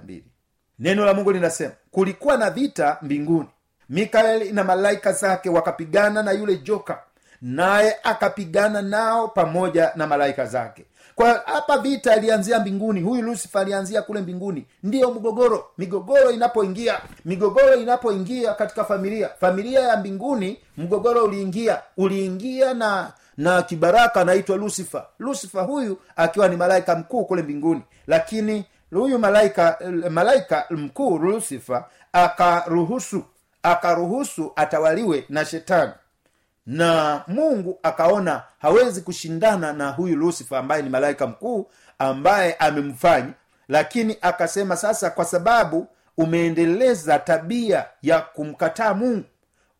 neno 0.80 1.06
la 1.06 1.14
mungu 1.14 1.32
linasema 1.32 1.74
kulikuwa 1.92 2.38
na 2.38 2.50
vita 2.50 2.98
mbinguni. 3.02 3.50
Mikaeli 3.90 4.52
na 4.52 4.64
malaika 4.64 5.12
zake 5.12 5.50
wakapigana 5.50 6.24
na 6.24 6.32
yule 6.32 6.58
joka 6.58 7.00
naye 7.42 7.98
akapigana 8.04 8.82
nao 8.82 9.28
pamoja 9.28 9.92
na 9.96 10.08
malaika 10.08 10.46
zake. 10.46 10.86
Kwa 11.16 11.34
hapa 11.46 11.78
vita 11.78 12.16
ilianzia 12.16 12.60
mbinguni. 12.60 13.02
Huyu 13.02 13.22
lusifa 13.22 13.60
alianzia 13.60 14.02
kule 14.02 14.22
mbinguni. 14.22 14.66
Ndiyo 14.84 15.12
mgogoro. 15.12 15.66
Migogoro 15.78 16.32
inapoingia 16.32 17.00
migogoro 17.26 17.76
inapoingia 17.76 18.54
katika 18.54 18.84
familia. 18.84 19.30
Familia 19.40 19.80
ya 19.80 19.98
mbinguni 19.98 20.60
mgogoro 20.78 21.24
uliingia. 21.24 21.82
Uliingia 21.98 22.74
na 22.74 23.12
na 23.38 23.62
kibaraka 23.62 24.22
anaitwa 24.22 24.58
lusifa 24.58 25.06
lusifa 25.20 25.62
huyu 25.62 26.00
akiwa 26.16 26.48
ni 26.48 26.58
malaika 26.58 26.96
mkuu 26.96 27.26
kule 27.26 27.42
mbinguni. 27.42 27.82
Lakini 28.08 28.66
huyu 28.92 29.20
malaika 29.20 29.78
malaika 30.10 30.66
mkuu 30.70 31.18
lusifa 31.18 31.90
akaruhusu 32.14 33.24
akaruhusu 33.64 34.52
atawaliwe 34.56 35.26
na 35.30 35.46
shetani. 35.46 35.92
Na 36.66 37.22
mungu 37.28 37.80
akaona 37.84 38.44
hawezi 38.60 39.02
kushindana 39.02 39.74
na 39.74 39.90
huyu 39.92 40.16
lusifa 40.16 40.60
ambaye 40.60 40.82
ni 40.82 40.90
malaika 40.90 41.28
mkuu 41.28 41.70
ambaye 42.00 42.54
amemfanya. 42.54 43.34
Lakini 43.68 44.18
akasema 44.22 44.76
sasa 44.76 45.10
kwa 45.10 45.26
sababu 45.26 45.88
umeendeleza 46.18 47.20
tabia 47.20 47.86
ya 48.02 48.22
kumkataa 48.22 48.94
mungu 48.94 49.24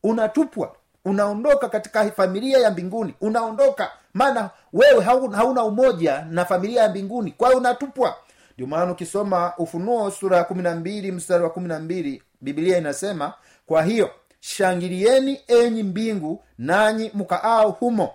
unatupwa 0.04 0.76
unaondoka 1.06 1.70
katika 1.70 2.12
familia 2.12 2.58
ya 2.60 2.72
mbinguni 2.72 3.16
unaondoka. 3.22 3.92
Maana 4.14 4.50
wewe 4.74 5.04
hauna, 5.04 5.64
umoja 5.64 6.26
na 6.30 6.46
familia 6.46 6.82
ya 6.84 6.90
mbinguni 6.90 7.32
kwa 7.32 7.50
unatupwa. 7.56 8.16
Ndio 8.56 8.68
maana 8.68 8.92
ukisoma 8.92 9.54
ufunuo 9.58 10.12
sura 10.12 10.38
ya 10.38 10.44
kumi 10.44 10.64
na 10.64 10.76
mbili 10.76 11.12
mstari 11.12 11.44
wa 11.44 11.50
kumi 11.50 11.68
na 11.68 11.80
mbili 11.80 12.24
bibilia 12.42 12.78
inasema 12.78 13.34
kwa 13.66 13.84
hiyo 13.84 14.10
shangilieni 14.40 15.42
enyi 15.48 15.84
mbingu 15.84 16.44
nanyi 16.58 17.12
mkaao 17.14 17.72
humo. 17.72 18.10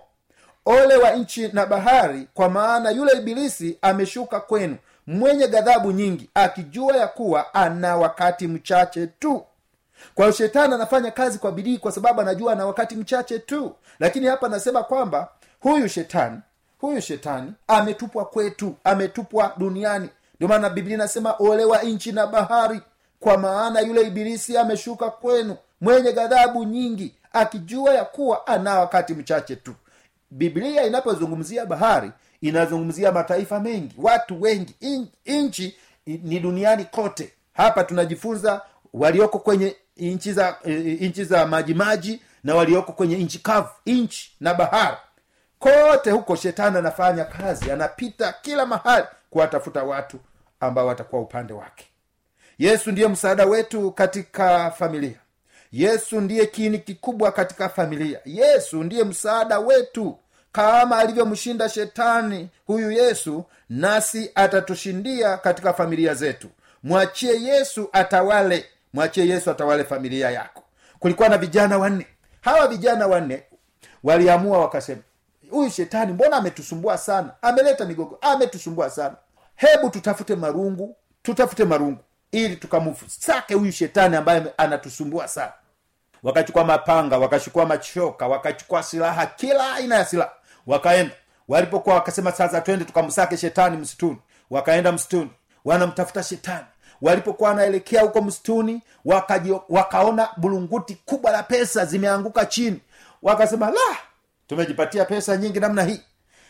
Ole 0.65 0.95
wa 0.97 1.11
nchi 1.11 1.47
na 1.53 1.65
bahari 1.65 2.27
kwa 2.33 2.49
maana 2.49 2.91
yule 2.91 3.11
ibilisi 3.11 3.77
ameshuka 3.81 4.39
kwenu 4.39 4.77
mwenye 5.07 5.47
ghadhabu 5.47 5.91
nyingi 5.91 6.29
akijua 6.33 6.97
ya 6.97 7.07
kuwa 7.07 7.53
ana 7.53 7.95
wakati 7.97 8.47
mchache 8.47 9.07
tu 9.07 9.43
kwa 10.15 10.25
hiyo 10.25 10.35
shetani 10.37 10.73
anafanya 10.73 11.11
kazi 11.11 11.39
kwa 11.39 11.51
bidii 11.51 11.77
kwa 11.77 11.91
sababu 11.91 12.21
anajua 12.21 12.53
ana 12.53 12.65
wakati 12.65 12.95
mchache 12.95 13.39
tu. 13.39 13.75
Lakini 13.99 14.25
hapa 14.27 14.45
anasema 14.47 14.83
kwamba 14.83 15.27
huyu 15.59 15.87
shetani 15.87 16.39
huyu 16.81 17.01
shetani 17.01 17.53
ametupwa 17.67 18.25
kwetu 18.25 18.75
ametupwa 18.83 19.53
duniani. 19.57 20.09
Ndio 20.35 20.47
maana 20.47 20.69
biblia 20.69 20.95
inasema 20.95 21.35
olewa 21.39 21.81
nchi 21.83 22.11
na 22.11 22.27
bahari 22.27 22.81
kwa 23.19 23.37
maana 23.37 23.79
yule 23.79 24.01
ibilisi 24.01 24.57
ameshuka 24.57 25.09
kwenu 25.09 25.57
mwenye 25.81 26.11
ghadhabu 26.13 26.63
nyingi 26.63 27.15
akijua 27.33 27.93
ya 27.93 28.05
kuwa 28.05 28.47
ana 28.47 28.79
wakati 28.79 29.13
mchache 29.13 29.55
tu. 29.55 29.73
Biblia 30.31 30.83
inapozungumzia 30.83 31.65
bahari 31.65 32.11
inazungumzia 32.41 33.11
mataifa 33.11 33.59
mengi 33.59 33.95
watu 33.97 34.41
wengi 34.41 34.75
nchi 35.25 35.77
ni 36.05 36.39
duniani 36.39 36.85
kote. 36.85 37.33
Hapa 37.53 37.83
tunajifunza 37.83 38.61
walioko 38.93 39.39
kwenye 39.39 39.75
nchi 39.99 40.33
za 40.33 40.57
nchi 41.01 41.23
za 41.23 41.45
majimaji 41.45 42.21
na 42.43 42.55
walioko 42.55 42.91
kwenye 42.91 43.17
nchi 43.17 43.39
kavu 43.39 43.69
nchi 43.85 44.35
na 44.39 44.53
bahari. 44.53 44.97
Kote 45.59 46.11
huko 46.11 46.35
shetani 46.35 46.77
anafanya 46.77 47.25
kazi 47.25 47.71
anapita 47.71 48.33
kila 48.41 48.65
mahali 48.65 49.05
kuwatafuta 49.29 49.83
watu 49.83 50.19
ambao 50.59 50.87
watakuwa 50.87 51.21
upande 51.21 51.53
wake. 51.53 51.85
Yesu 52.59 52.91
ndiye 52.91 53.07
msaada 53.07 53.45
wetu 53.45 53.91
katika 53.91 54.71
familia. 54.71 55.19
Yesu 55.71 56.21
ndiye 56.21 56.45
kiini 56.45 56.79
kikubwa 56.79 57.31
katika 57.31 57.69
familia. 57.69 58.19
Yesu 58.25 58.83
ndiye 58.83 59.03
msaada 59.03 59.59
wetu. 59.59 60.17
Kama 60.51 60.97
alivyomshinda 60.97 61.69
shetani 61.69 62.49
huyu 62.65 62.91
yesu 62.91 63.45
nasi 63.69 64.31
atatushindia 64.35 65.37
katika 65.37 65.73
familia 65.73 66.13
zetu. 66.13 66.47
Mwachie 66.83 67.41
yesu 67.43 67.89
atawale 67.93 68.65
mwachie 68.93 69.27
yesu 69.27 69.51
atawale 69.51 69.83
familia 69.83 70.31
yako. 70.31 70.63
Kulikuwa 70.99 71.29
na 71.29 71.37
vijana 71.37 71.77
wanne. 71.77 72.07
Hawa 72.41 72.67
vijana 72.67 73.07
wanne 73.07 73.43
waliamua 74.03 74.57
wakasema 74.59 75.01
huyu 75.51 75.69
shetani 75.69 76.13
mbona 76.13 76.35
ametusumbua 76.37 76.97
sana? 76.97 77.31
Ameleta 77.41 77.85
migogo 77.85 78.17
ametusumbua 78.21 78.89
sana. 78.89 79.15
Hebu 79.55 79.89
tutafute 79.89 80.35
marungu 80.35 80.95
tutafute 81.23 81.65
marungu 81.65 81.99
ili 82.31 82.55
tukamsake 82.55 83.53
huyu 83.53 83.71
shetani 83.71 84.15
ambaye 84.15 84.43
anatusumbua 84.57 85.27
sana. 85.27 85.53
Wakachukua 86.23 86.63
mapanga 86.63 87.17
wakachukua 87.17 87.65
machoka 87.65 88.27
wakachukua 88.27 88.83
silaha 88.83 89.25
kila 89.25 89.73
aina 89.73 89.95
ya 89.95 90.05
silaha. 90.05 90.31
Wakaenda. 90.67 91.13
Walipokuwa 91.47 91.95
wakasema 91.95 92.31
sasa 92.31 92.61
twende 92.61 92.85
tukamsake 92.85 93.37
shetani 93.37 93.77
msituni. 93.77 94.17
Wakaenda 94.49 94.91
msituni 94.91 95.29
wanamtafuta 95.65 96.23
shetani 96.23 96.65
walipokuwa 97.01 97.49
wanaelekea 97.49 98.01
huko 98.01 98.21
msituni 98.21 98.81
wakaji, 99.05 99.53
wakaona 99.69 100.29
bulunguti 100.37 100.97
kubwa 101.05 101.31
la 101.31 101.43
pesa 101.43 101.85
zimeanguka 101.85 102.45
chini. 102.45 102.81
Wakasema 103.21 103.65
la 103.69 103.97
tumejipatia 104.47 105.05
pesa 105.05 105.37
nyingi 105.37 105.59
namna 105.59 105.83
hii. 105.83 106.01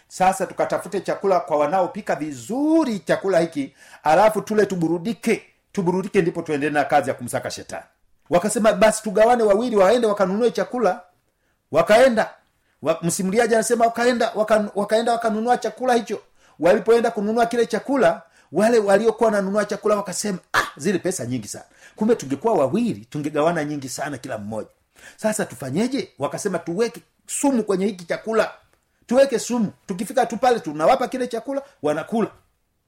Sasa 0.08 0.46
tukatafute 0.46 1.02
chakula 1.02 1.40
kwa 1.40 1.58
wanaopika 1.58 2.16
vizuri 2.16 3.00
chakula 3.00 3.40
hiki 3.40 3.76
alafu 4.04 4.42
tule 4.42 4.66
tuburudike. 4.66 5.44
Tuburudike 5.72 6.22
ndipo 6.22 6.42
tuendele 6.42 6.72
na 6.74 6.84
kazi 6.84 7.10
ya 7.10 7.16
kumsaka 7.16 7.52
shetani. 7.52 7.84
Wakasema 8.30 8.74
basi 8.74 9.04
tugawane 9.04 9.44
wawili 9.44 9.76
waende 9.76 10.08
wakanunue 10.08 10.52
chakula. 10.52 11.02
Wakaenda. 11.72 12.30
Wa, 12.82 13.00
msimuliaji 13.02 13.56
anasema 13.56 13.86
wakaenda 13.86 14.32
waka, 14.36 14.66
wakaenda 14.76 15.12
wakanunua 15.12 15.58
chakula 15.58 15.94
hicho. 15.94 16.20
Walipoenda 16.60 17.12
kununua 17.12 17.46
kile 17.46 17.66
chakula 17.66 18.22
wale 18.52 18.80
waliokuwa 18.80 19.26
wananunua 19.30 19.66
chakula 19.66 19.96
wakasema 19.96 20.38
ah 20.54 20.68
zile 20.78 21.00
pesa 21.00 21.26
nyingi 21.26 21.48
sana. 21.48 21.66
Kumbe 21.96 22.16
tungekuwa 22.16 22.54
wawili 22.54 23.06
tungegawana 23.06 23.64
nyingi 23.66 23.90
sana 23.90 24.18
kila 24.18 24.38
mmoja. 24.38 24.70
Sasa 25.18 25.46
tufanyeje? 25.46 26.12
Wakasema 26.20 26.60
tuweke 26.60 27.02
sumu 27.28 27.64
kwenye 27.64 27.86
hiki 27.86 28.06
chakula. 28.06 28.52
Tuweke 29.08 29.40
sumu. 29.40 29.72
Tukifika 29.88 30.26
tu 30.26 30.38
pale 30.38 30.60
tunawapa 30.60 31.08
kile 31.08 31.28
chakula 31.28 31.62
wanakula. 31.84 32.30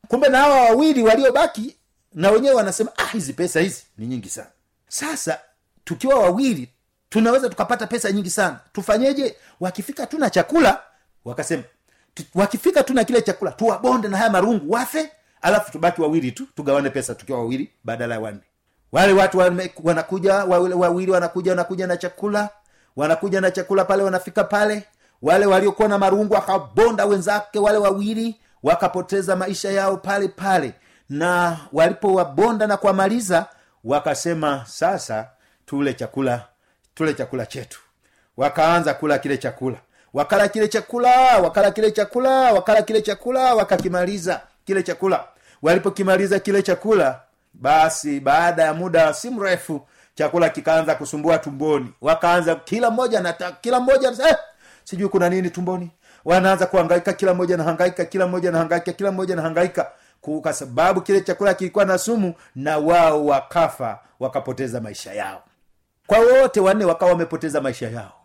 Kumbe 0.08 0.30
na 0.30 0.38
hawa 0.38 0.62
wawili 0.62 1.04
waliobaki 1.04 1.76
na 2.14 2.32
wenyewe 2.32 2.56
wanasema 2.56 2.92
ah 2.98 3.06
hizi 3.08 3.34
pesa 3.34 3.60
hizi 3.60 3.84
ni 3.98 4.08
nyingi 4.08 4.30
sana. 4.30 4.50
Sasa 4.88 5.40
tukiwa 5.84 6.20
wawili 6.20 6.70
tunaweza 7.10 7.50
tukapata 7.50 7.88
pesa 7.88 8.12
nyingi 8.12 8.30
sana. 8.30 8.60
Tufanyeje? 8.74 9.36
Wakifika 9.60 10.06
tu 10.08 10.18
na 10.20 10.30
chakula 10.30 10.82
wakasema 11.26 11.64
wakifika 12.36 12.84
tu 12.84 12.94
na 12.94 13.04
kile 13.04 13.22
chakula 13.22 13.52
tuwabonde 13.52 14.08
na 14.08 14.18
haya 14.18 14.30
marungu 14.30 14.72
wafe 14.74 15.12
alafu 15.42 15.72
tubaki 15.72 16.02
wawili 16.02 16.32
tu 16.32 16.46
tugawane 16.56 16.90
pesa 16.90 17.16
tukiwa 17.16 17.40
wawili 17.40 17.72
badala 17.84 18.16
ya 18.16 18.22
wanne. 18.22 18.40
Wale 18.92 19.14
watu 19.14 19.38
wame, 19.38 19.74
wanakuja 19.84 20.34
wawili, 20.36 20.74
wawili 20.76 21.12
wanakuja 21.12 21.52
wanakuja 21.52 21.88
na 21.88 21.98
chakula 21.98 22.50
wanakuja 22.96 23.42
na 23.42 23.52
chakula 23.52 23.86
pale 23.86 24.04
wanafika 24.04 24.44
pale. 24.44 24.84
Wale 25.22 25.46
waliokuwa 25.46 25.88
na 25.88 25.98
marungu 25.98 26.34
wakabonda 26.34 27.06
wenzake 27.06 27.60
wale 27.60 27.78
wawili 27.78 28.40
wakapoteza 28.64 29.36
maisha 29.36 29.72
yao 29.72 29.98
pale 29.98 30.28
pale. 30.28 30.74
Na 31.10 31.58
walipowabonda 31.74 32.68
na 32.68 32.78
kuwamaliza 32.78 33.46
wakasema 33.84 34.66
sasa 34.68 35.30
tule 35.66 35.94
chakula 35.94 36.46
tule 36.96 37.14
chakula 37.14 37.46
chetu. 37.46 37.80
Wakaanza 38.38 38.94
kula 38.94 39.18
kile 39.20 39.38
chakula. 39.38 39.78
Wakala 40.14 40.48
kile 40.48 40.68
chakula 40.68 41.38
wakala 41.38 41.72
kile 41.72 41.92
chakula 41.92 42.54
wakala 42.54 42.82
kile 42.82 43.02
chakula 43.02 43.56
wakakimaliza 43.56 44.42
kile 44.66 44.84
chakula 44.84 45.24
walipokimaliza 45.62 46.40
kile 46.40 46.62
chakula 46.62 47.20
basi 47.54 48.20
baada 48.20 48.64
ya 48.64 48.74
muda 48.74 49.14
si 49.14 49.30
mrefu 49.30 49.88
chakula 50.16 50.50
kikaanza 50.50 50.96
kusumbua 50.96 51.38
tumboni. 51.38 51.94
Wakaanza 52.02 52.56
kila 52.56 52.90
mmoja 52.92 53.34
kila 53.62 53.80
mmoja 53.80 54.10
eh, 54.30 54.36
sijui 54.84 55.10
kuna 55.10 55.30
nini 55.30 55.50
tumboni. 55.50 55.92
Wanaanza 56.26 56.66
kuhangaika 56.66 57.14
kila 57.14 57.34
mmoja 57.34 57.58
nahangaika 57.58 58.06
kila 58.06 58.28
mmoja 58.28 58.52
nahangaika 58.52 58.94
kila 58.94 59.12
mmoja 59.12 59.36
nahangaika 59.36 59.92
kwa 60.42 60.54
sababu 60.54 61.02
kile 61.02 61.22
chakula 61.22 61.54
kilikuwa 61.54 61.86
na 61.86 61.98
sumu 61.98 62.34
na 62.56 62.78
wao 62.78 63.26
wakafa 63.26 64.00
wakapoteza 64.20 64.82
maisha 64.82 65.14
yao. 65.14 65.44
Kwa 66.08 66.20
wote 66.20 66.60
wanne 66.60 66.86
wakawa 66.86 67.12
wamepoteza 67.12 67.62
maisha 67.62 67.90
yao 67.90 68.21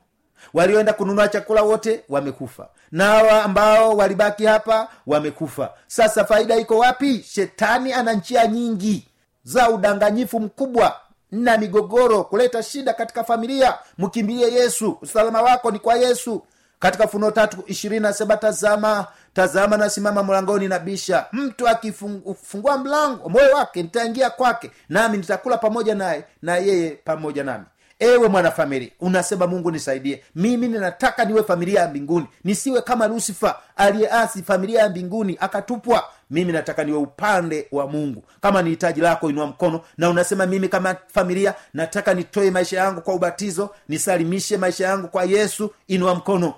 walioenda 0.55 0.92
kununua 0.92 1.29
chakula 1.29 1.62
wote 1.62 2.05
wamekufa. 2.09 2.68
Na 2.92 3.05
hawa 3.05 3.42
ambao 3.44 3.96
walibaki 3.96 4.44
hapa 4.46 4.88
wamekufa. 5.07 5.70
Sasa 5.87 6.25
faida 6.25 6.57
iko 6.57 6.79
wapi? 6.79 7.22
Shetani 7.29 7.92
ana 7.92 8.12
njia 8.12 8.46
nyingi 8.46 9.09
za 9.44 9.70
udanganyifu 9.70 10.40
mkubwa 10.40 10.96
na 11.33 11.59
migogoro 11.59 12.25
kuleta 12.25 12.62
shida 12.62 12.94
katika 12.94 13.25
familia. 13.25 13.75
Mkimbilie 13.99 14.53
yesu. 14.53 14.99
Usalama 15.03 15.42
wako 15.42 15.70
ni 15.70 15.79
kwa 15.79 15.94
yesu. 15.94 16.42
Katika 16.79 17.07
funuo 17.09 17.31
tatu 17.31 17.57
ishirini 17.66 18.01
nasema 18.03 18.37
tazama 18.37 19.07
tazama 19.35 19.77
nasimama 19.77 20.22
mlangoni 20.22 20.68
na 20.68 20.79
bisha. 20.79 21.27
Mtu 21.33 21.68
akifungua 21.68 22.79
mlango 22.79 23.29
moyo 23.29 23.57
wake 23.57 23.83
nitaingia 23.83 24.31
kwake 24.31 24.70
nami 24.88 25.18
nitakula 25.18 25.59
pamoja 25.59 25.94
naye 25.94 26.25
na 26.42 26.57
yeye 26.57 26.90
pamoja 26.90 27.44
nami 27.44 27.64
ewe 27.99 28.29
mwanafamilia 28.29 28.89
unasema 29.01 29.47
mungu 29.47 29.71
nisaidie. 29.71 30.23
Mimi 30.35 30.69
ninataka 30.69 31.25
niwe 31.25 31.43
familia 31.43 31.81
ya 31.81 31.89
mbinguni. 31.89 32.27
Nisiwe 32.45 32.83
kama 32.83 33.07
lusifa 33.07 33.59
aliyeasi 33.77 34.43
familia 34.43 34.81
ya 34.83 34.89
mbinguni 34.89 35.37
akatupwa. 35.41 36.05
Mimi 36.31 36.53
nataka 36.53 36.85
niwe 36.85 36.99
upande 36.99 37.69
wa 37.73 37.87
mungu. 37.87 38.25
Kama 38.41 38.63
ni 38.63 38.71
hitaji 38.71 39.01
lako 39.01 39.31
inua 39.31 39.47
mkono 39.47 39.81
na 39.99 40.11
unasema 40.11 40.47
mimi 40.47 40.69
kama 40.69 40.97
familia 41.15 41.55
nataka 41.75 42.15
nitoe 42.15 42.51
maisha 42.51 42.79
yangu 42.79 43.01
kwa 43.01 43.15
ubatizo 43.15 43.71
nisalimishe 43.89 44.57
maisha 44.57 44.87
yangu 44.87 45.09
kwa 45.09 45.25
yesu. 45.25 45.71
Inua 45.89 46.15
mkono. 46.15 46.55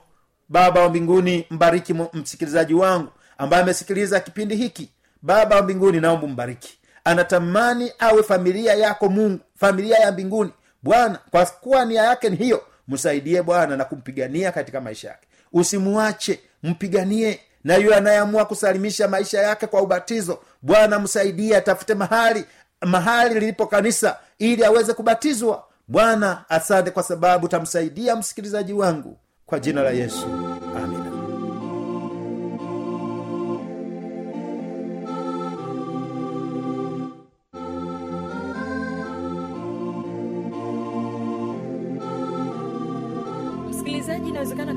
Baba 0.48 0.81
wa 0.83 0.88
mbinguni 0.88 1.46
mbariki 1.51 1.94
msikilizaji 2.12 2.74
wangu 2.74 3.09
ambaye 3.38 3.62
amesikiliza 3.62 4.20
kipindi 4.20 4.57
hiki. 4.57 4.90
Baba 5.22 5.57
wa 5.57 5.62
mbinguni 5.62 6.01
naomba 6.01 6.27
mbariki 6.27 6.79
anatamani 7.05 7.92
awe 7.98 8.22
familia 8.22 8.74
yako 8.74 9.09
mungu 9.09 9.40
familia 9.61 9.96
ya 9.98 10.12
mbinguni 10.12 10.51
bwana 10.82 11.18
kwa 11.30 11.46
kuwa 11.46 11.84
nia 11.84 12.02
yake 12.02 12.30
ni 12.30 12.36
hiyo 12.36 12.62
msaidie 12.88 13.42
bwana 13.42 13.76
na 13.76 13.84
kumpigania 13.84 14.52
katika 14.52 14.80
maisha 14.80 15.08
yake. 15.08 15.26
Usimuache 15.52 16.40
mpiganie. 16.62 17.40
Na 17.64 17.76
yule 17.76 17.94
anayeamua 17.96 18.44
kusalimisha 18.44 19.08
maisha 19.08 19.40
yake 19.40 19.66
kwa 19.66 19.82
ubatizo 19.82 20.38
bwana 20.62 20.98
msaidie 20.98 21.56
atafute 21.56 21.94
mahali 21.94 22.44
mahali 22.80 23.34
lilipo 23.34 23.66
kanisa 23.66 24.16
ili 24.38 24.64
aweze 24.64 24.92
kubatizwa. 24.94 25.64
Bwana 25.88 26.44
asante 26.48 26.90
kwa 26.90 27.02
sababu 27.02 27.48
tamsaidia 27.48 28.16
msikilizaji 28.16 28.72
wangu 28.72 29.18
kwa 29.46 29.60
jina 29.60 29.82
la 29.82 29.90
yesu 29.90 30.26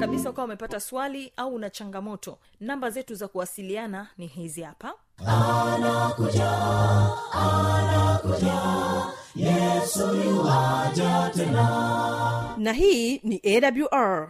kabisa 0.01 0.29
ukawa 0.29 0.45
umepata 0.45 0.79
swali 0.79 1.33
au 1.37 1.55
una 1.55 1.69
changamoto 1.69 2.37
namba 2.59 2.89
zetu 2.89 3.15
za 3.15 3.27
kuwasiliana 3.27 4.07
ni 4.17 4.27
hizi 4.27 4.61
hapa. 4.61 4.93
Anakuja 5.27 6.51
anakuja 7.31 8.61
yesu 9.35 10.15
yuwaja 10.15 11.31
tena. 11.35 12.55
Na 12.57 12.73
hii 12.73 13.17
ni 13.23 13.41
awr 13.45 14.29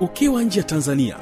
ukiwa 0.00 0.42
nje 0.42 0.58
ya 0.60 0.64
tanzania 0.66 1.16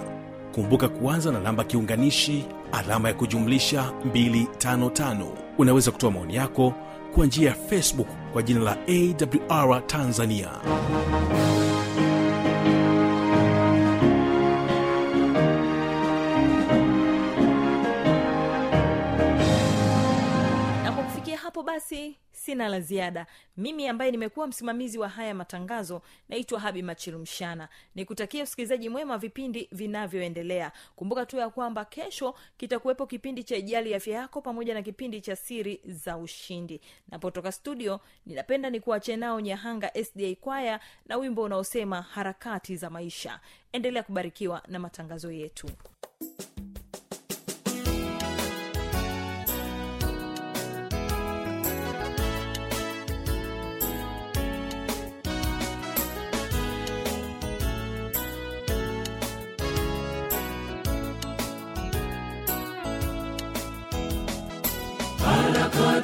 kumbuka 0.54 0.88
kuanza 0.88 1.32
na 1.32 1.40
namba 1.40 1.64
kiunganishi 1.64 2.44
alama 2.72 3.08
ya 3.08 3.14
kujumlisha 3.14 3.92
255 4.06 5.26
unaweza 5.58 5.90
kutoa 5.90 6.10
maoni 6.10 6.34
yako 6.34 6.74
kwa 7.14 7.26
njia 7.26 7.48
ya 7.48 7.54
facebook 7.54 8.08
kwa 8.32 8.42
jina 8.42 8.60
la 8.60 8.76
awr 8.88 9.86
tanzania. 9.86 10.48
Na 20.84 20.92
kwa 20.92 21.04
kufikia 21.04 21.36
hapo 21.38 21.62
basi 21.62 22.16
sina 22.48 22.68
la 22.68 22.80
ziada. 22.80 23.26
Mimi 23.56 23.88
ambaye 23.88 24.10
nimekuwa 24.10 24.46
msimamizi 24.46 24.98
wa 24.98 25.08
haya 25.08 25.34
matangazo 25.34 26.02
naitwa 26.28 26.60
habi 26.60 26.82
machilumshana. 26.82 27.68
Nikutakia 27.94 28.44
usikilizaji 28.44 28.88
mwema 28.88 29.18
vipindi 29.18 29.68
vinavyoendelea. 29.72 30.72
Kumbuka 30.96 31.26
tu 31.26 31.36
ya 31.36 31.50
kwamba 31.50 31.84
kesho 31.84 32.34
kitakuwepo 32.56 33.06
kipindi 33.06 33.44
cha 33.44 33.56
ijali 33.56 33.94
afya 33.94 34.14
yako 34.18 34.40
pamoja 34.40 34.74
na 34.74 34.82
kipindi 34.82 35.20
cha 35.20 35.36
siri 35.36 35.80
za 35.84 36.16
ushindi. 36.16 36.80
Napotoka 37.08 37.52
studio 37.52 38.00
ninapenda 38.26 38.70
nikuache 38.70 39.16
nao 39.16 39.40
nyahanga 39.40 39.90
sda 40.04 40.34
kwaya 40.40 40.80
na 41.06 41.16
wimbo 41.16 41.42
unaosema 41.42 42.02
harakati 42.02 42.76
za 42.76 42.90
maisha. 42.90 43.40
Endelea 43.72 44.02
kubarikiwa 44.02 44.62
na 44.68 44.78
matangazo 44.78 45.30
yetu 45.32 45.70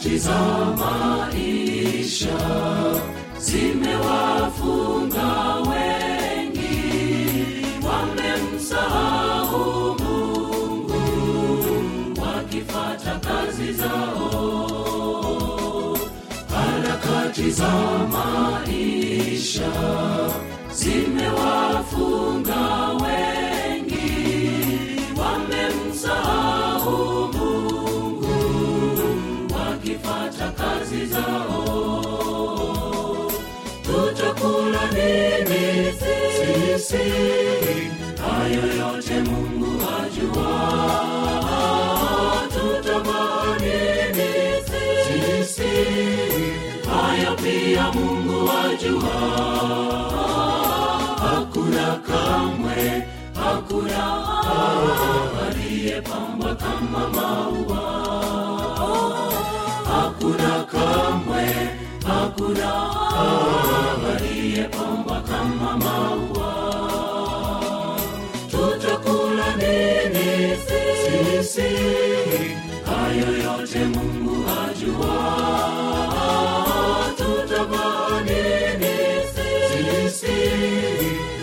harakati 0.05 0.19
za 0.19 0.38
maisha 0.77 2.38
zimewafunga 3.38 5.31
wengi 5.71 6.83
wamemsahau 7.87 9.64
mungu 9.99 11.01
wakifata 12.23 13.19
kazi 13.19 13.73
zao. 13.73 14.69
Harakati 16.55 17.51
za 17.51 17.73
maisha 18.12 19.71
sisi 36.85 37.90
hayo 38.23 38.66
yote 38.79 39.20
mungu 39.20 39.83
ajua 40.01 40.75
hayo 46.90 47.37
pia 47.42 47.92
mungu 47.92 48.51
ajua 48.51 49.14
hakuna 51.20 51.97
kamwe 52.07 53.03
hakuna 53.35 54.05
aliyepambwa 55.47 56.55
kama 56.55 57.09
maua 57.09 57.85
hakuna 59.92 60.64
kamwe 60.64 61.47
hakuna 62.07 62.73
aliyepambwa 64.16 65.20
kama 65.20 65.77
maua 65.77 66.24
sisi 71.18 71.77
hayo 72.87 73.37
yote 73.44 73.85
mungu 73.85 74.44
ajua 74.68 75.16
tutavaa 77.16 78.20
nini 78.20 78.96
sisi 79.35 80.37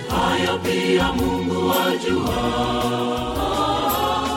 hayo 0.09 0.59
pia 0.63 1.13
mungu 1.13 1.71
ajua 1.87 2.41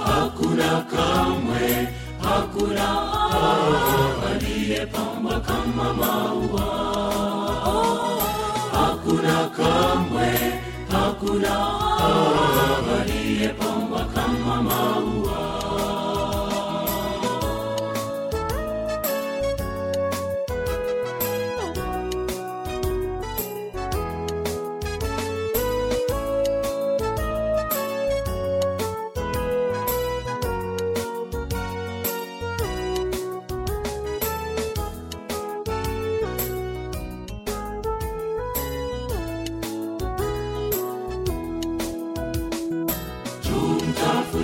hakuna 0.07 0.81
kamwe 0.81 1.89
hakuna 2.23 2.89
aliyepamba 4.31 5.41
kama 5.41 5.93
maua. 5.95 6.85
Hakuna 8.73 9.49
kamwe 9.57 10.33
hakuna 11.25 11.57
aliyepambwa 13.01 14.05
kama 14.15 14.63
maua 14.63 15.34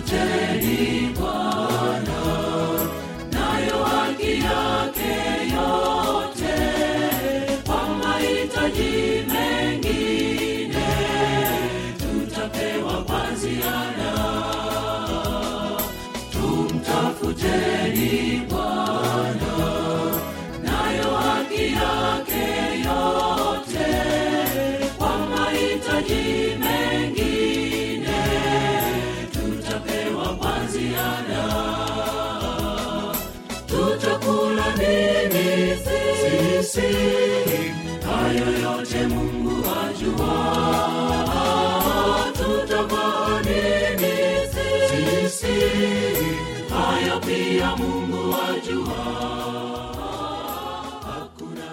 today. 0.07 0.39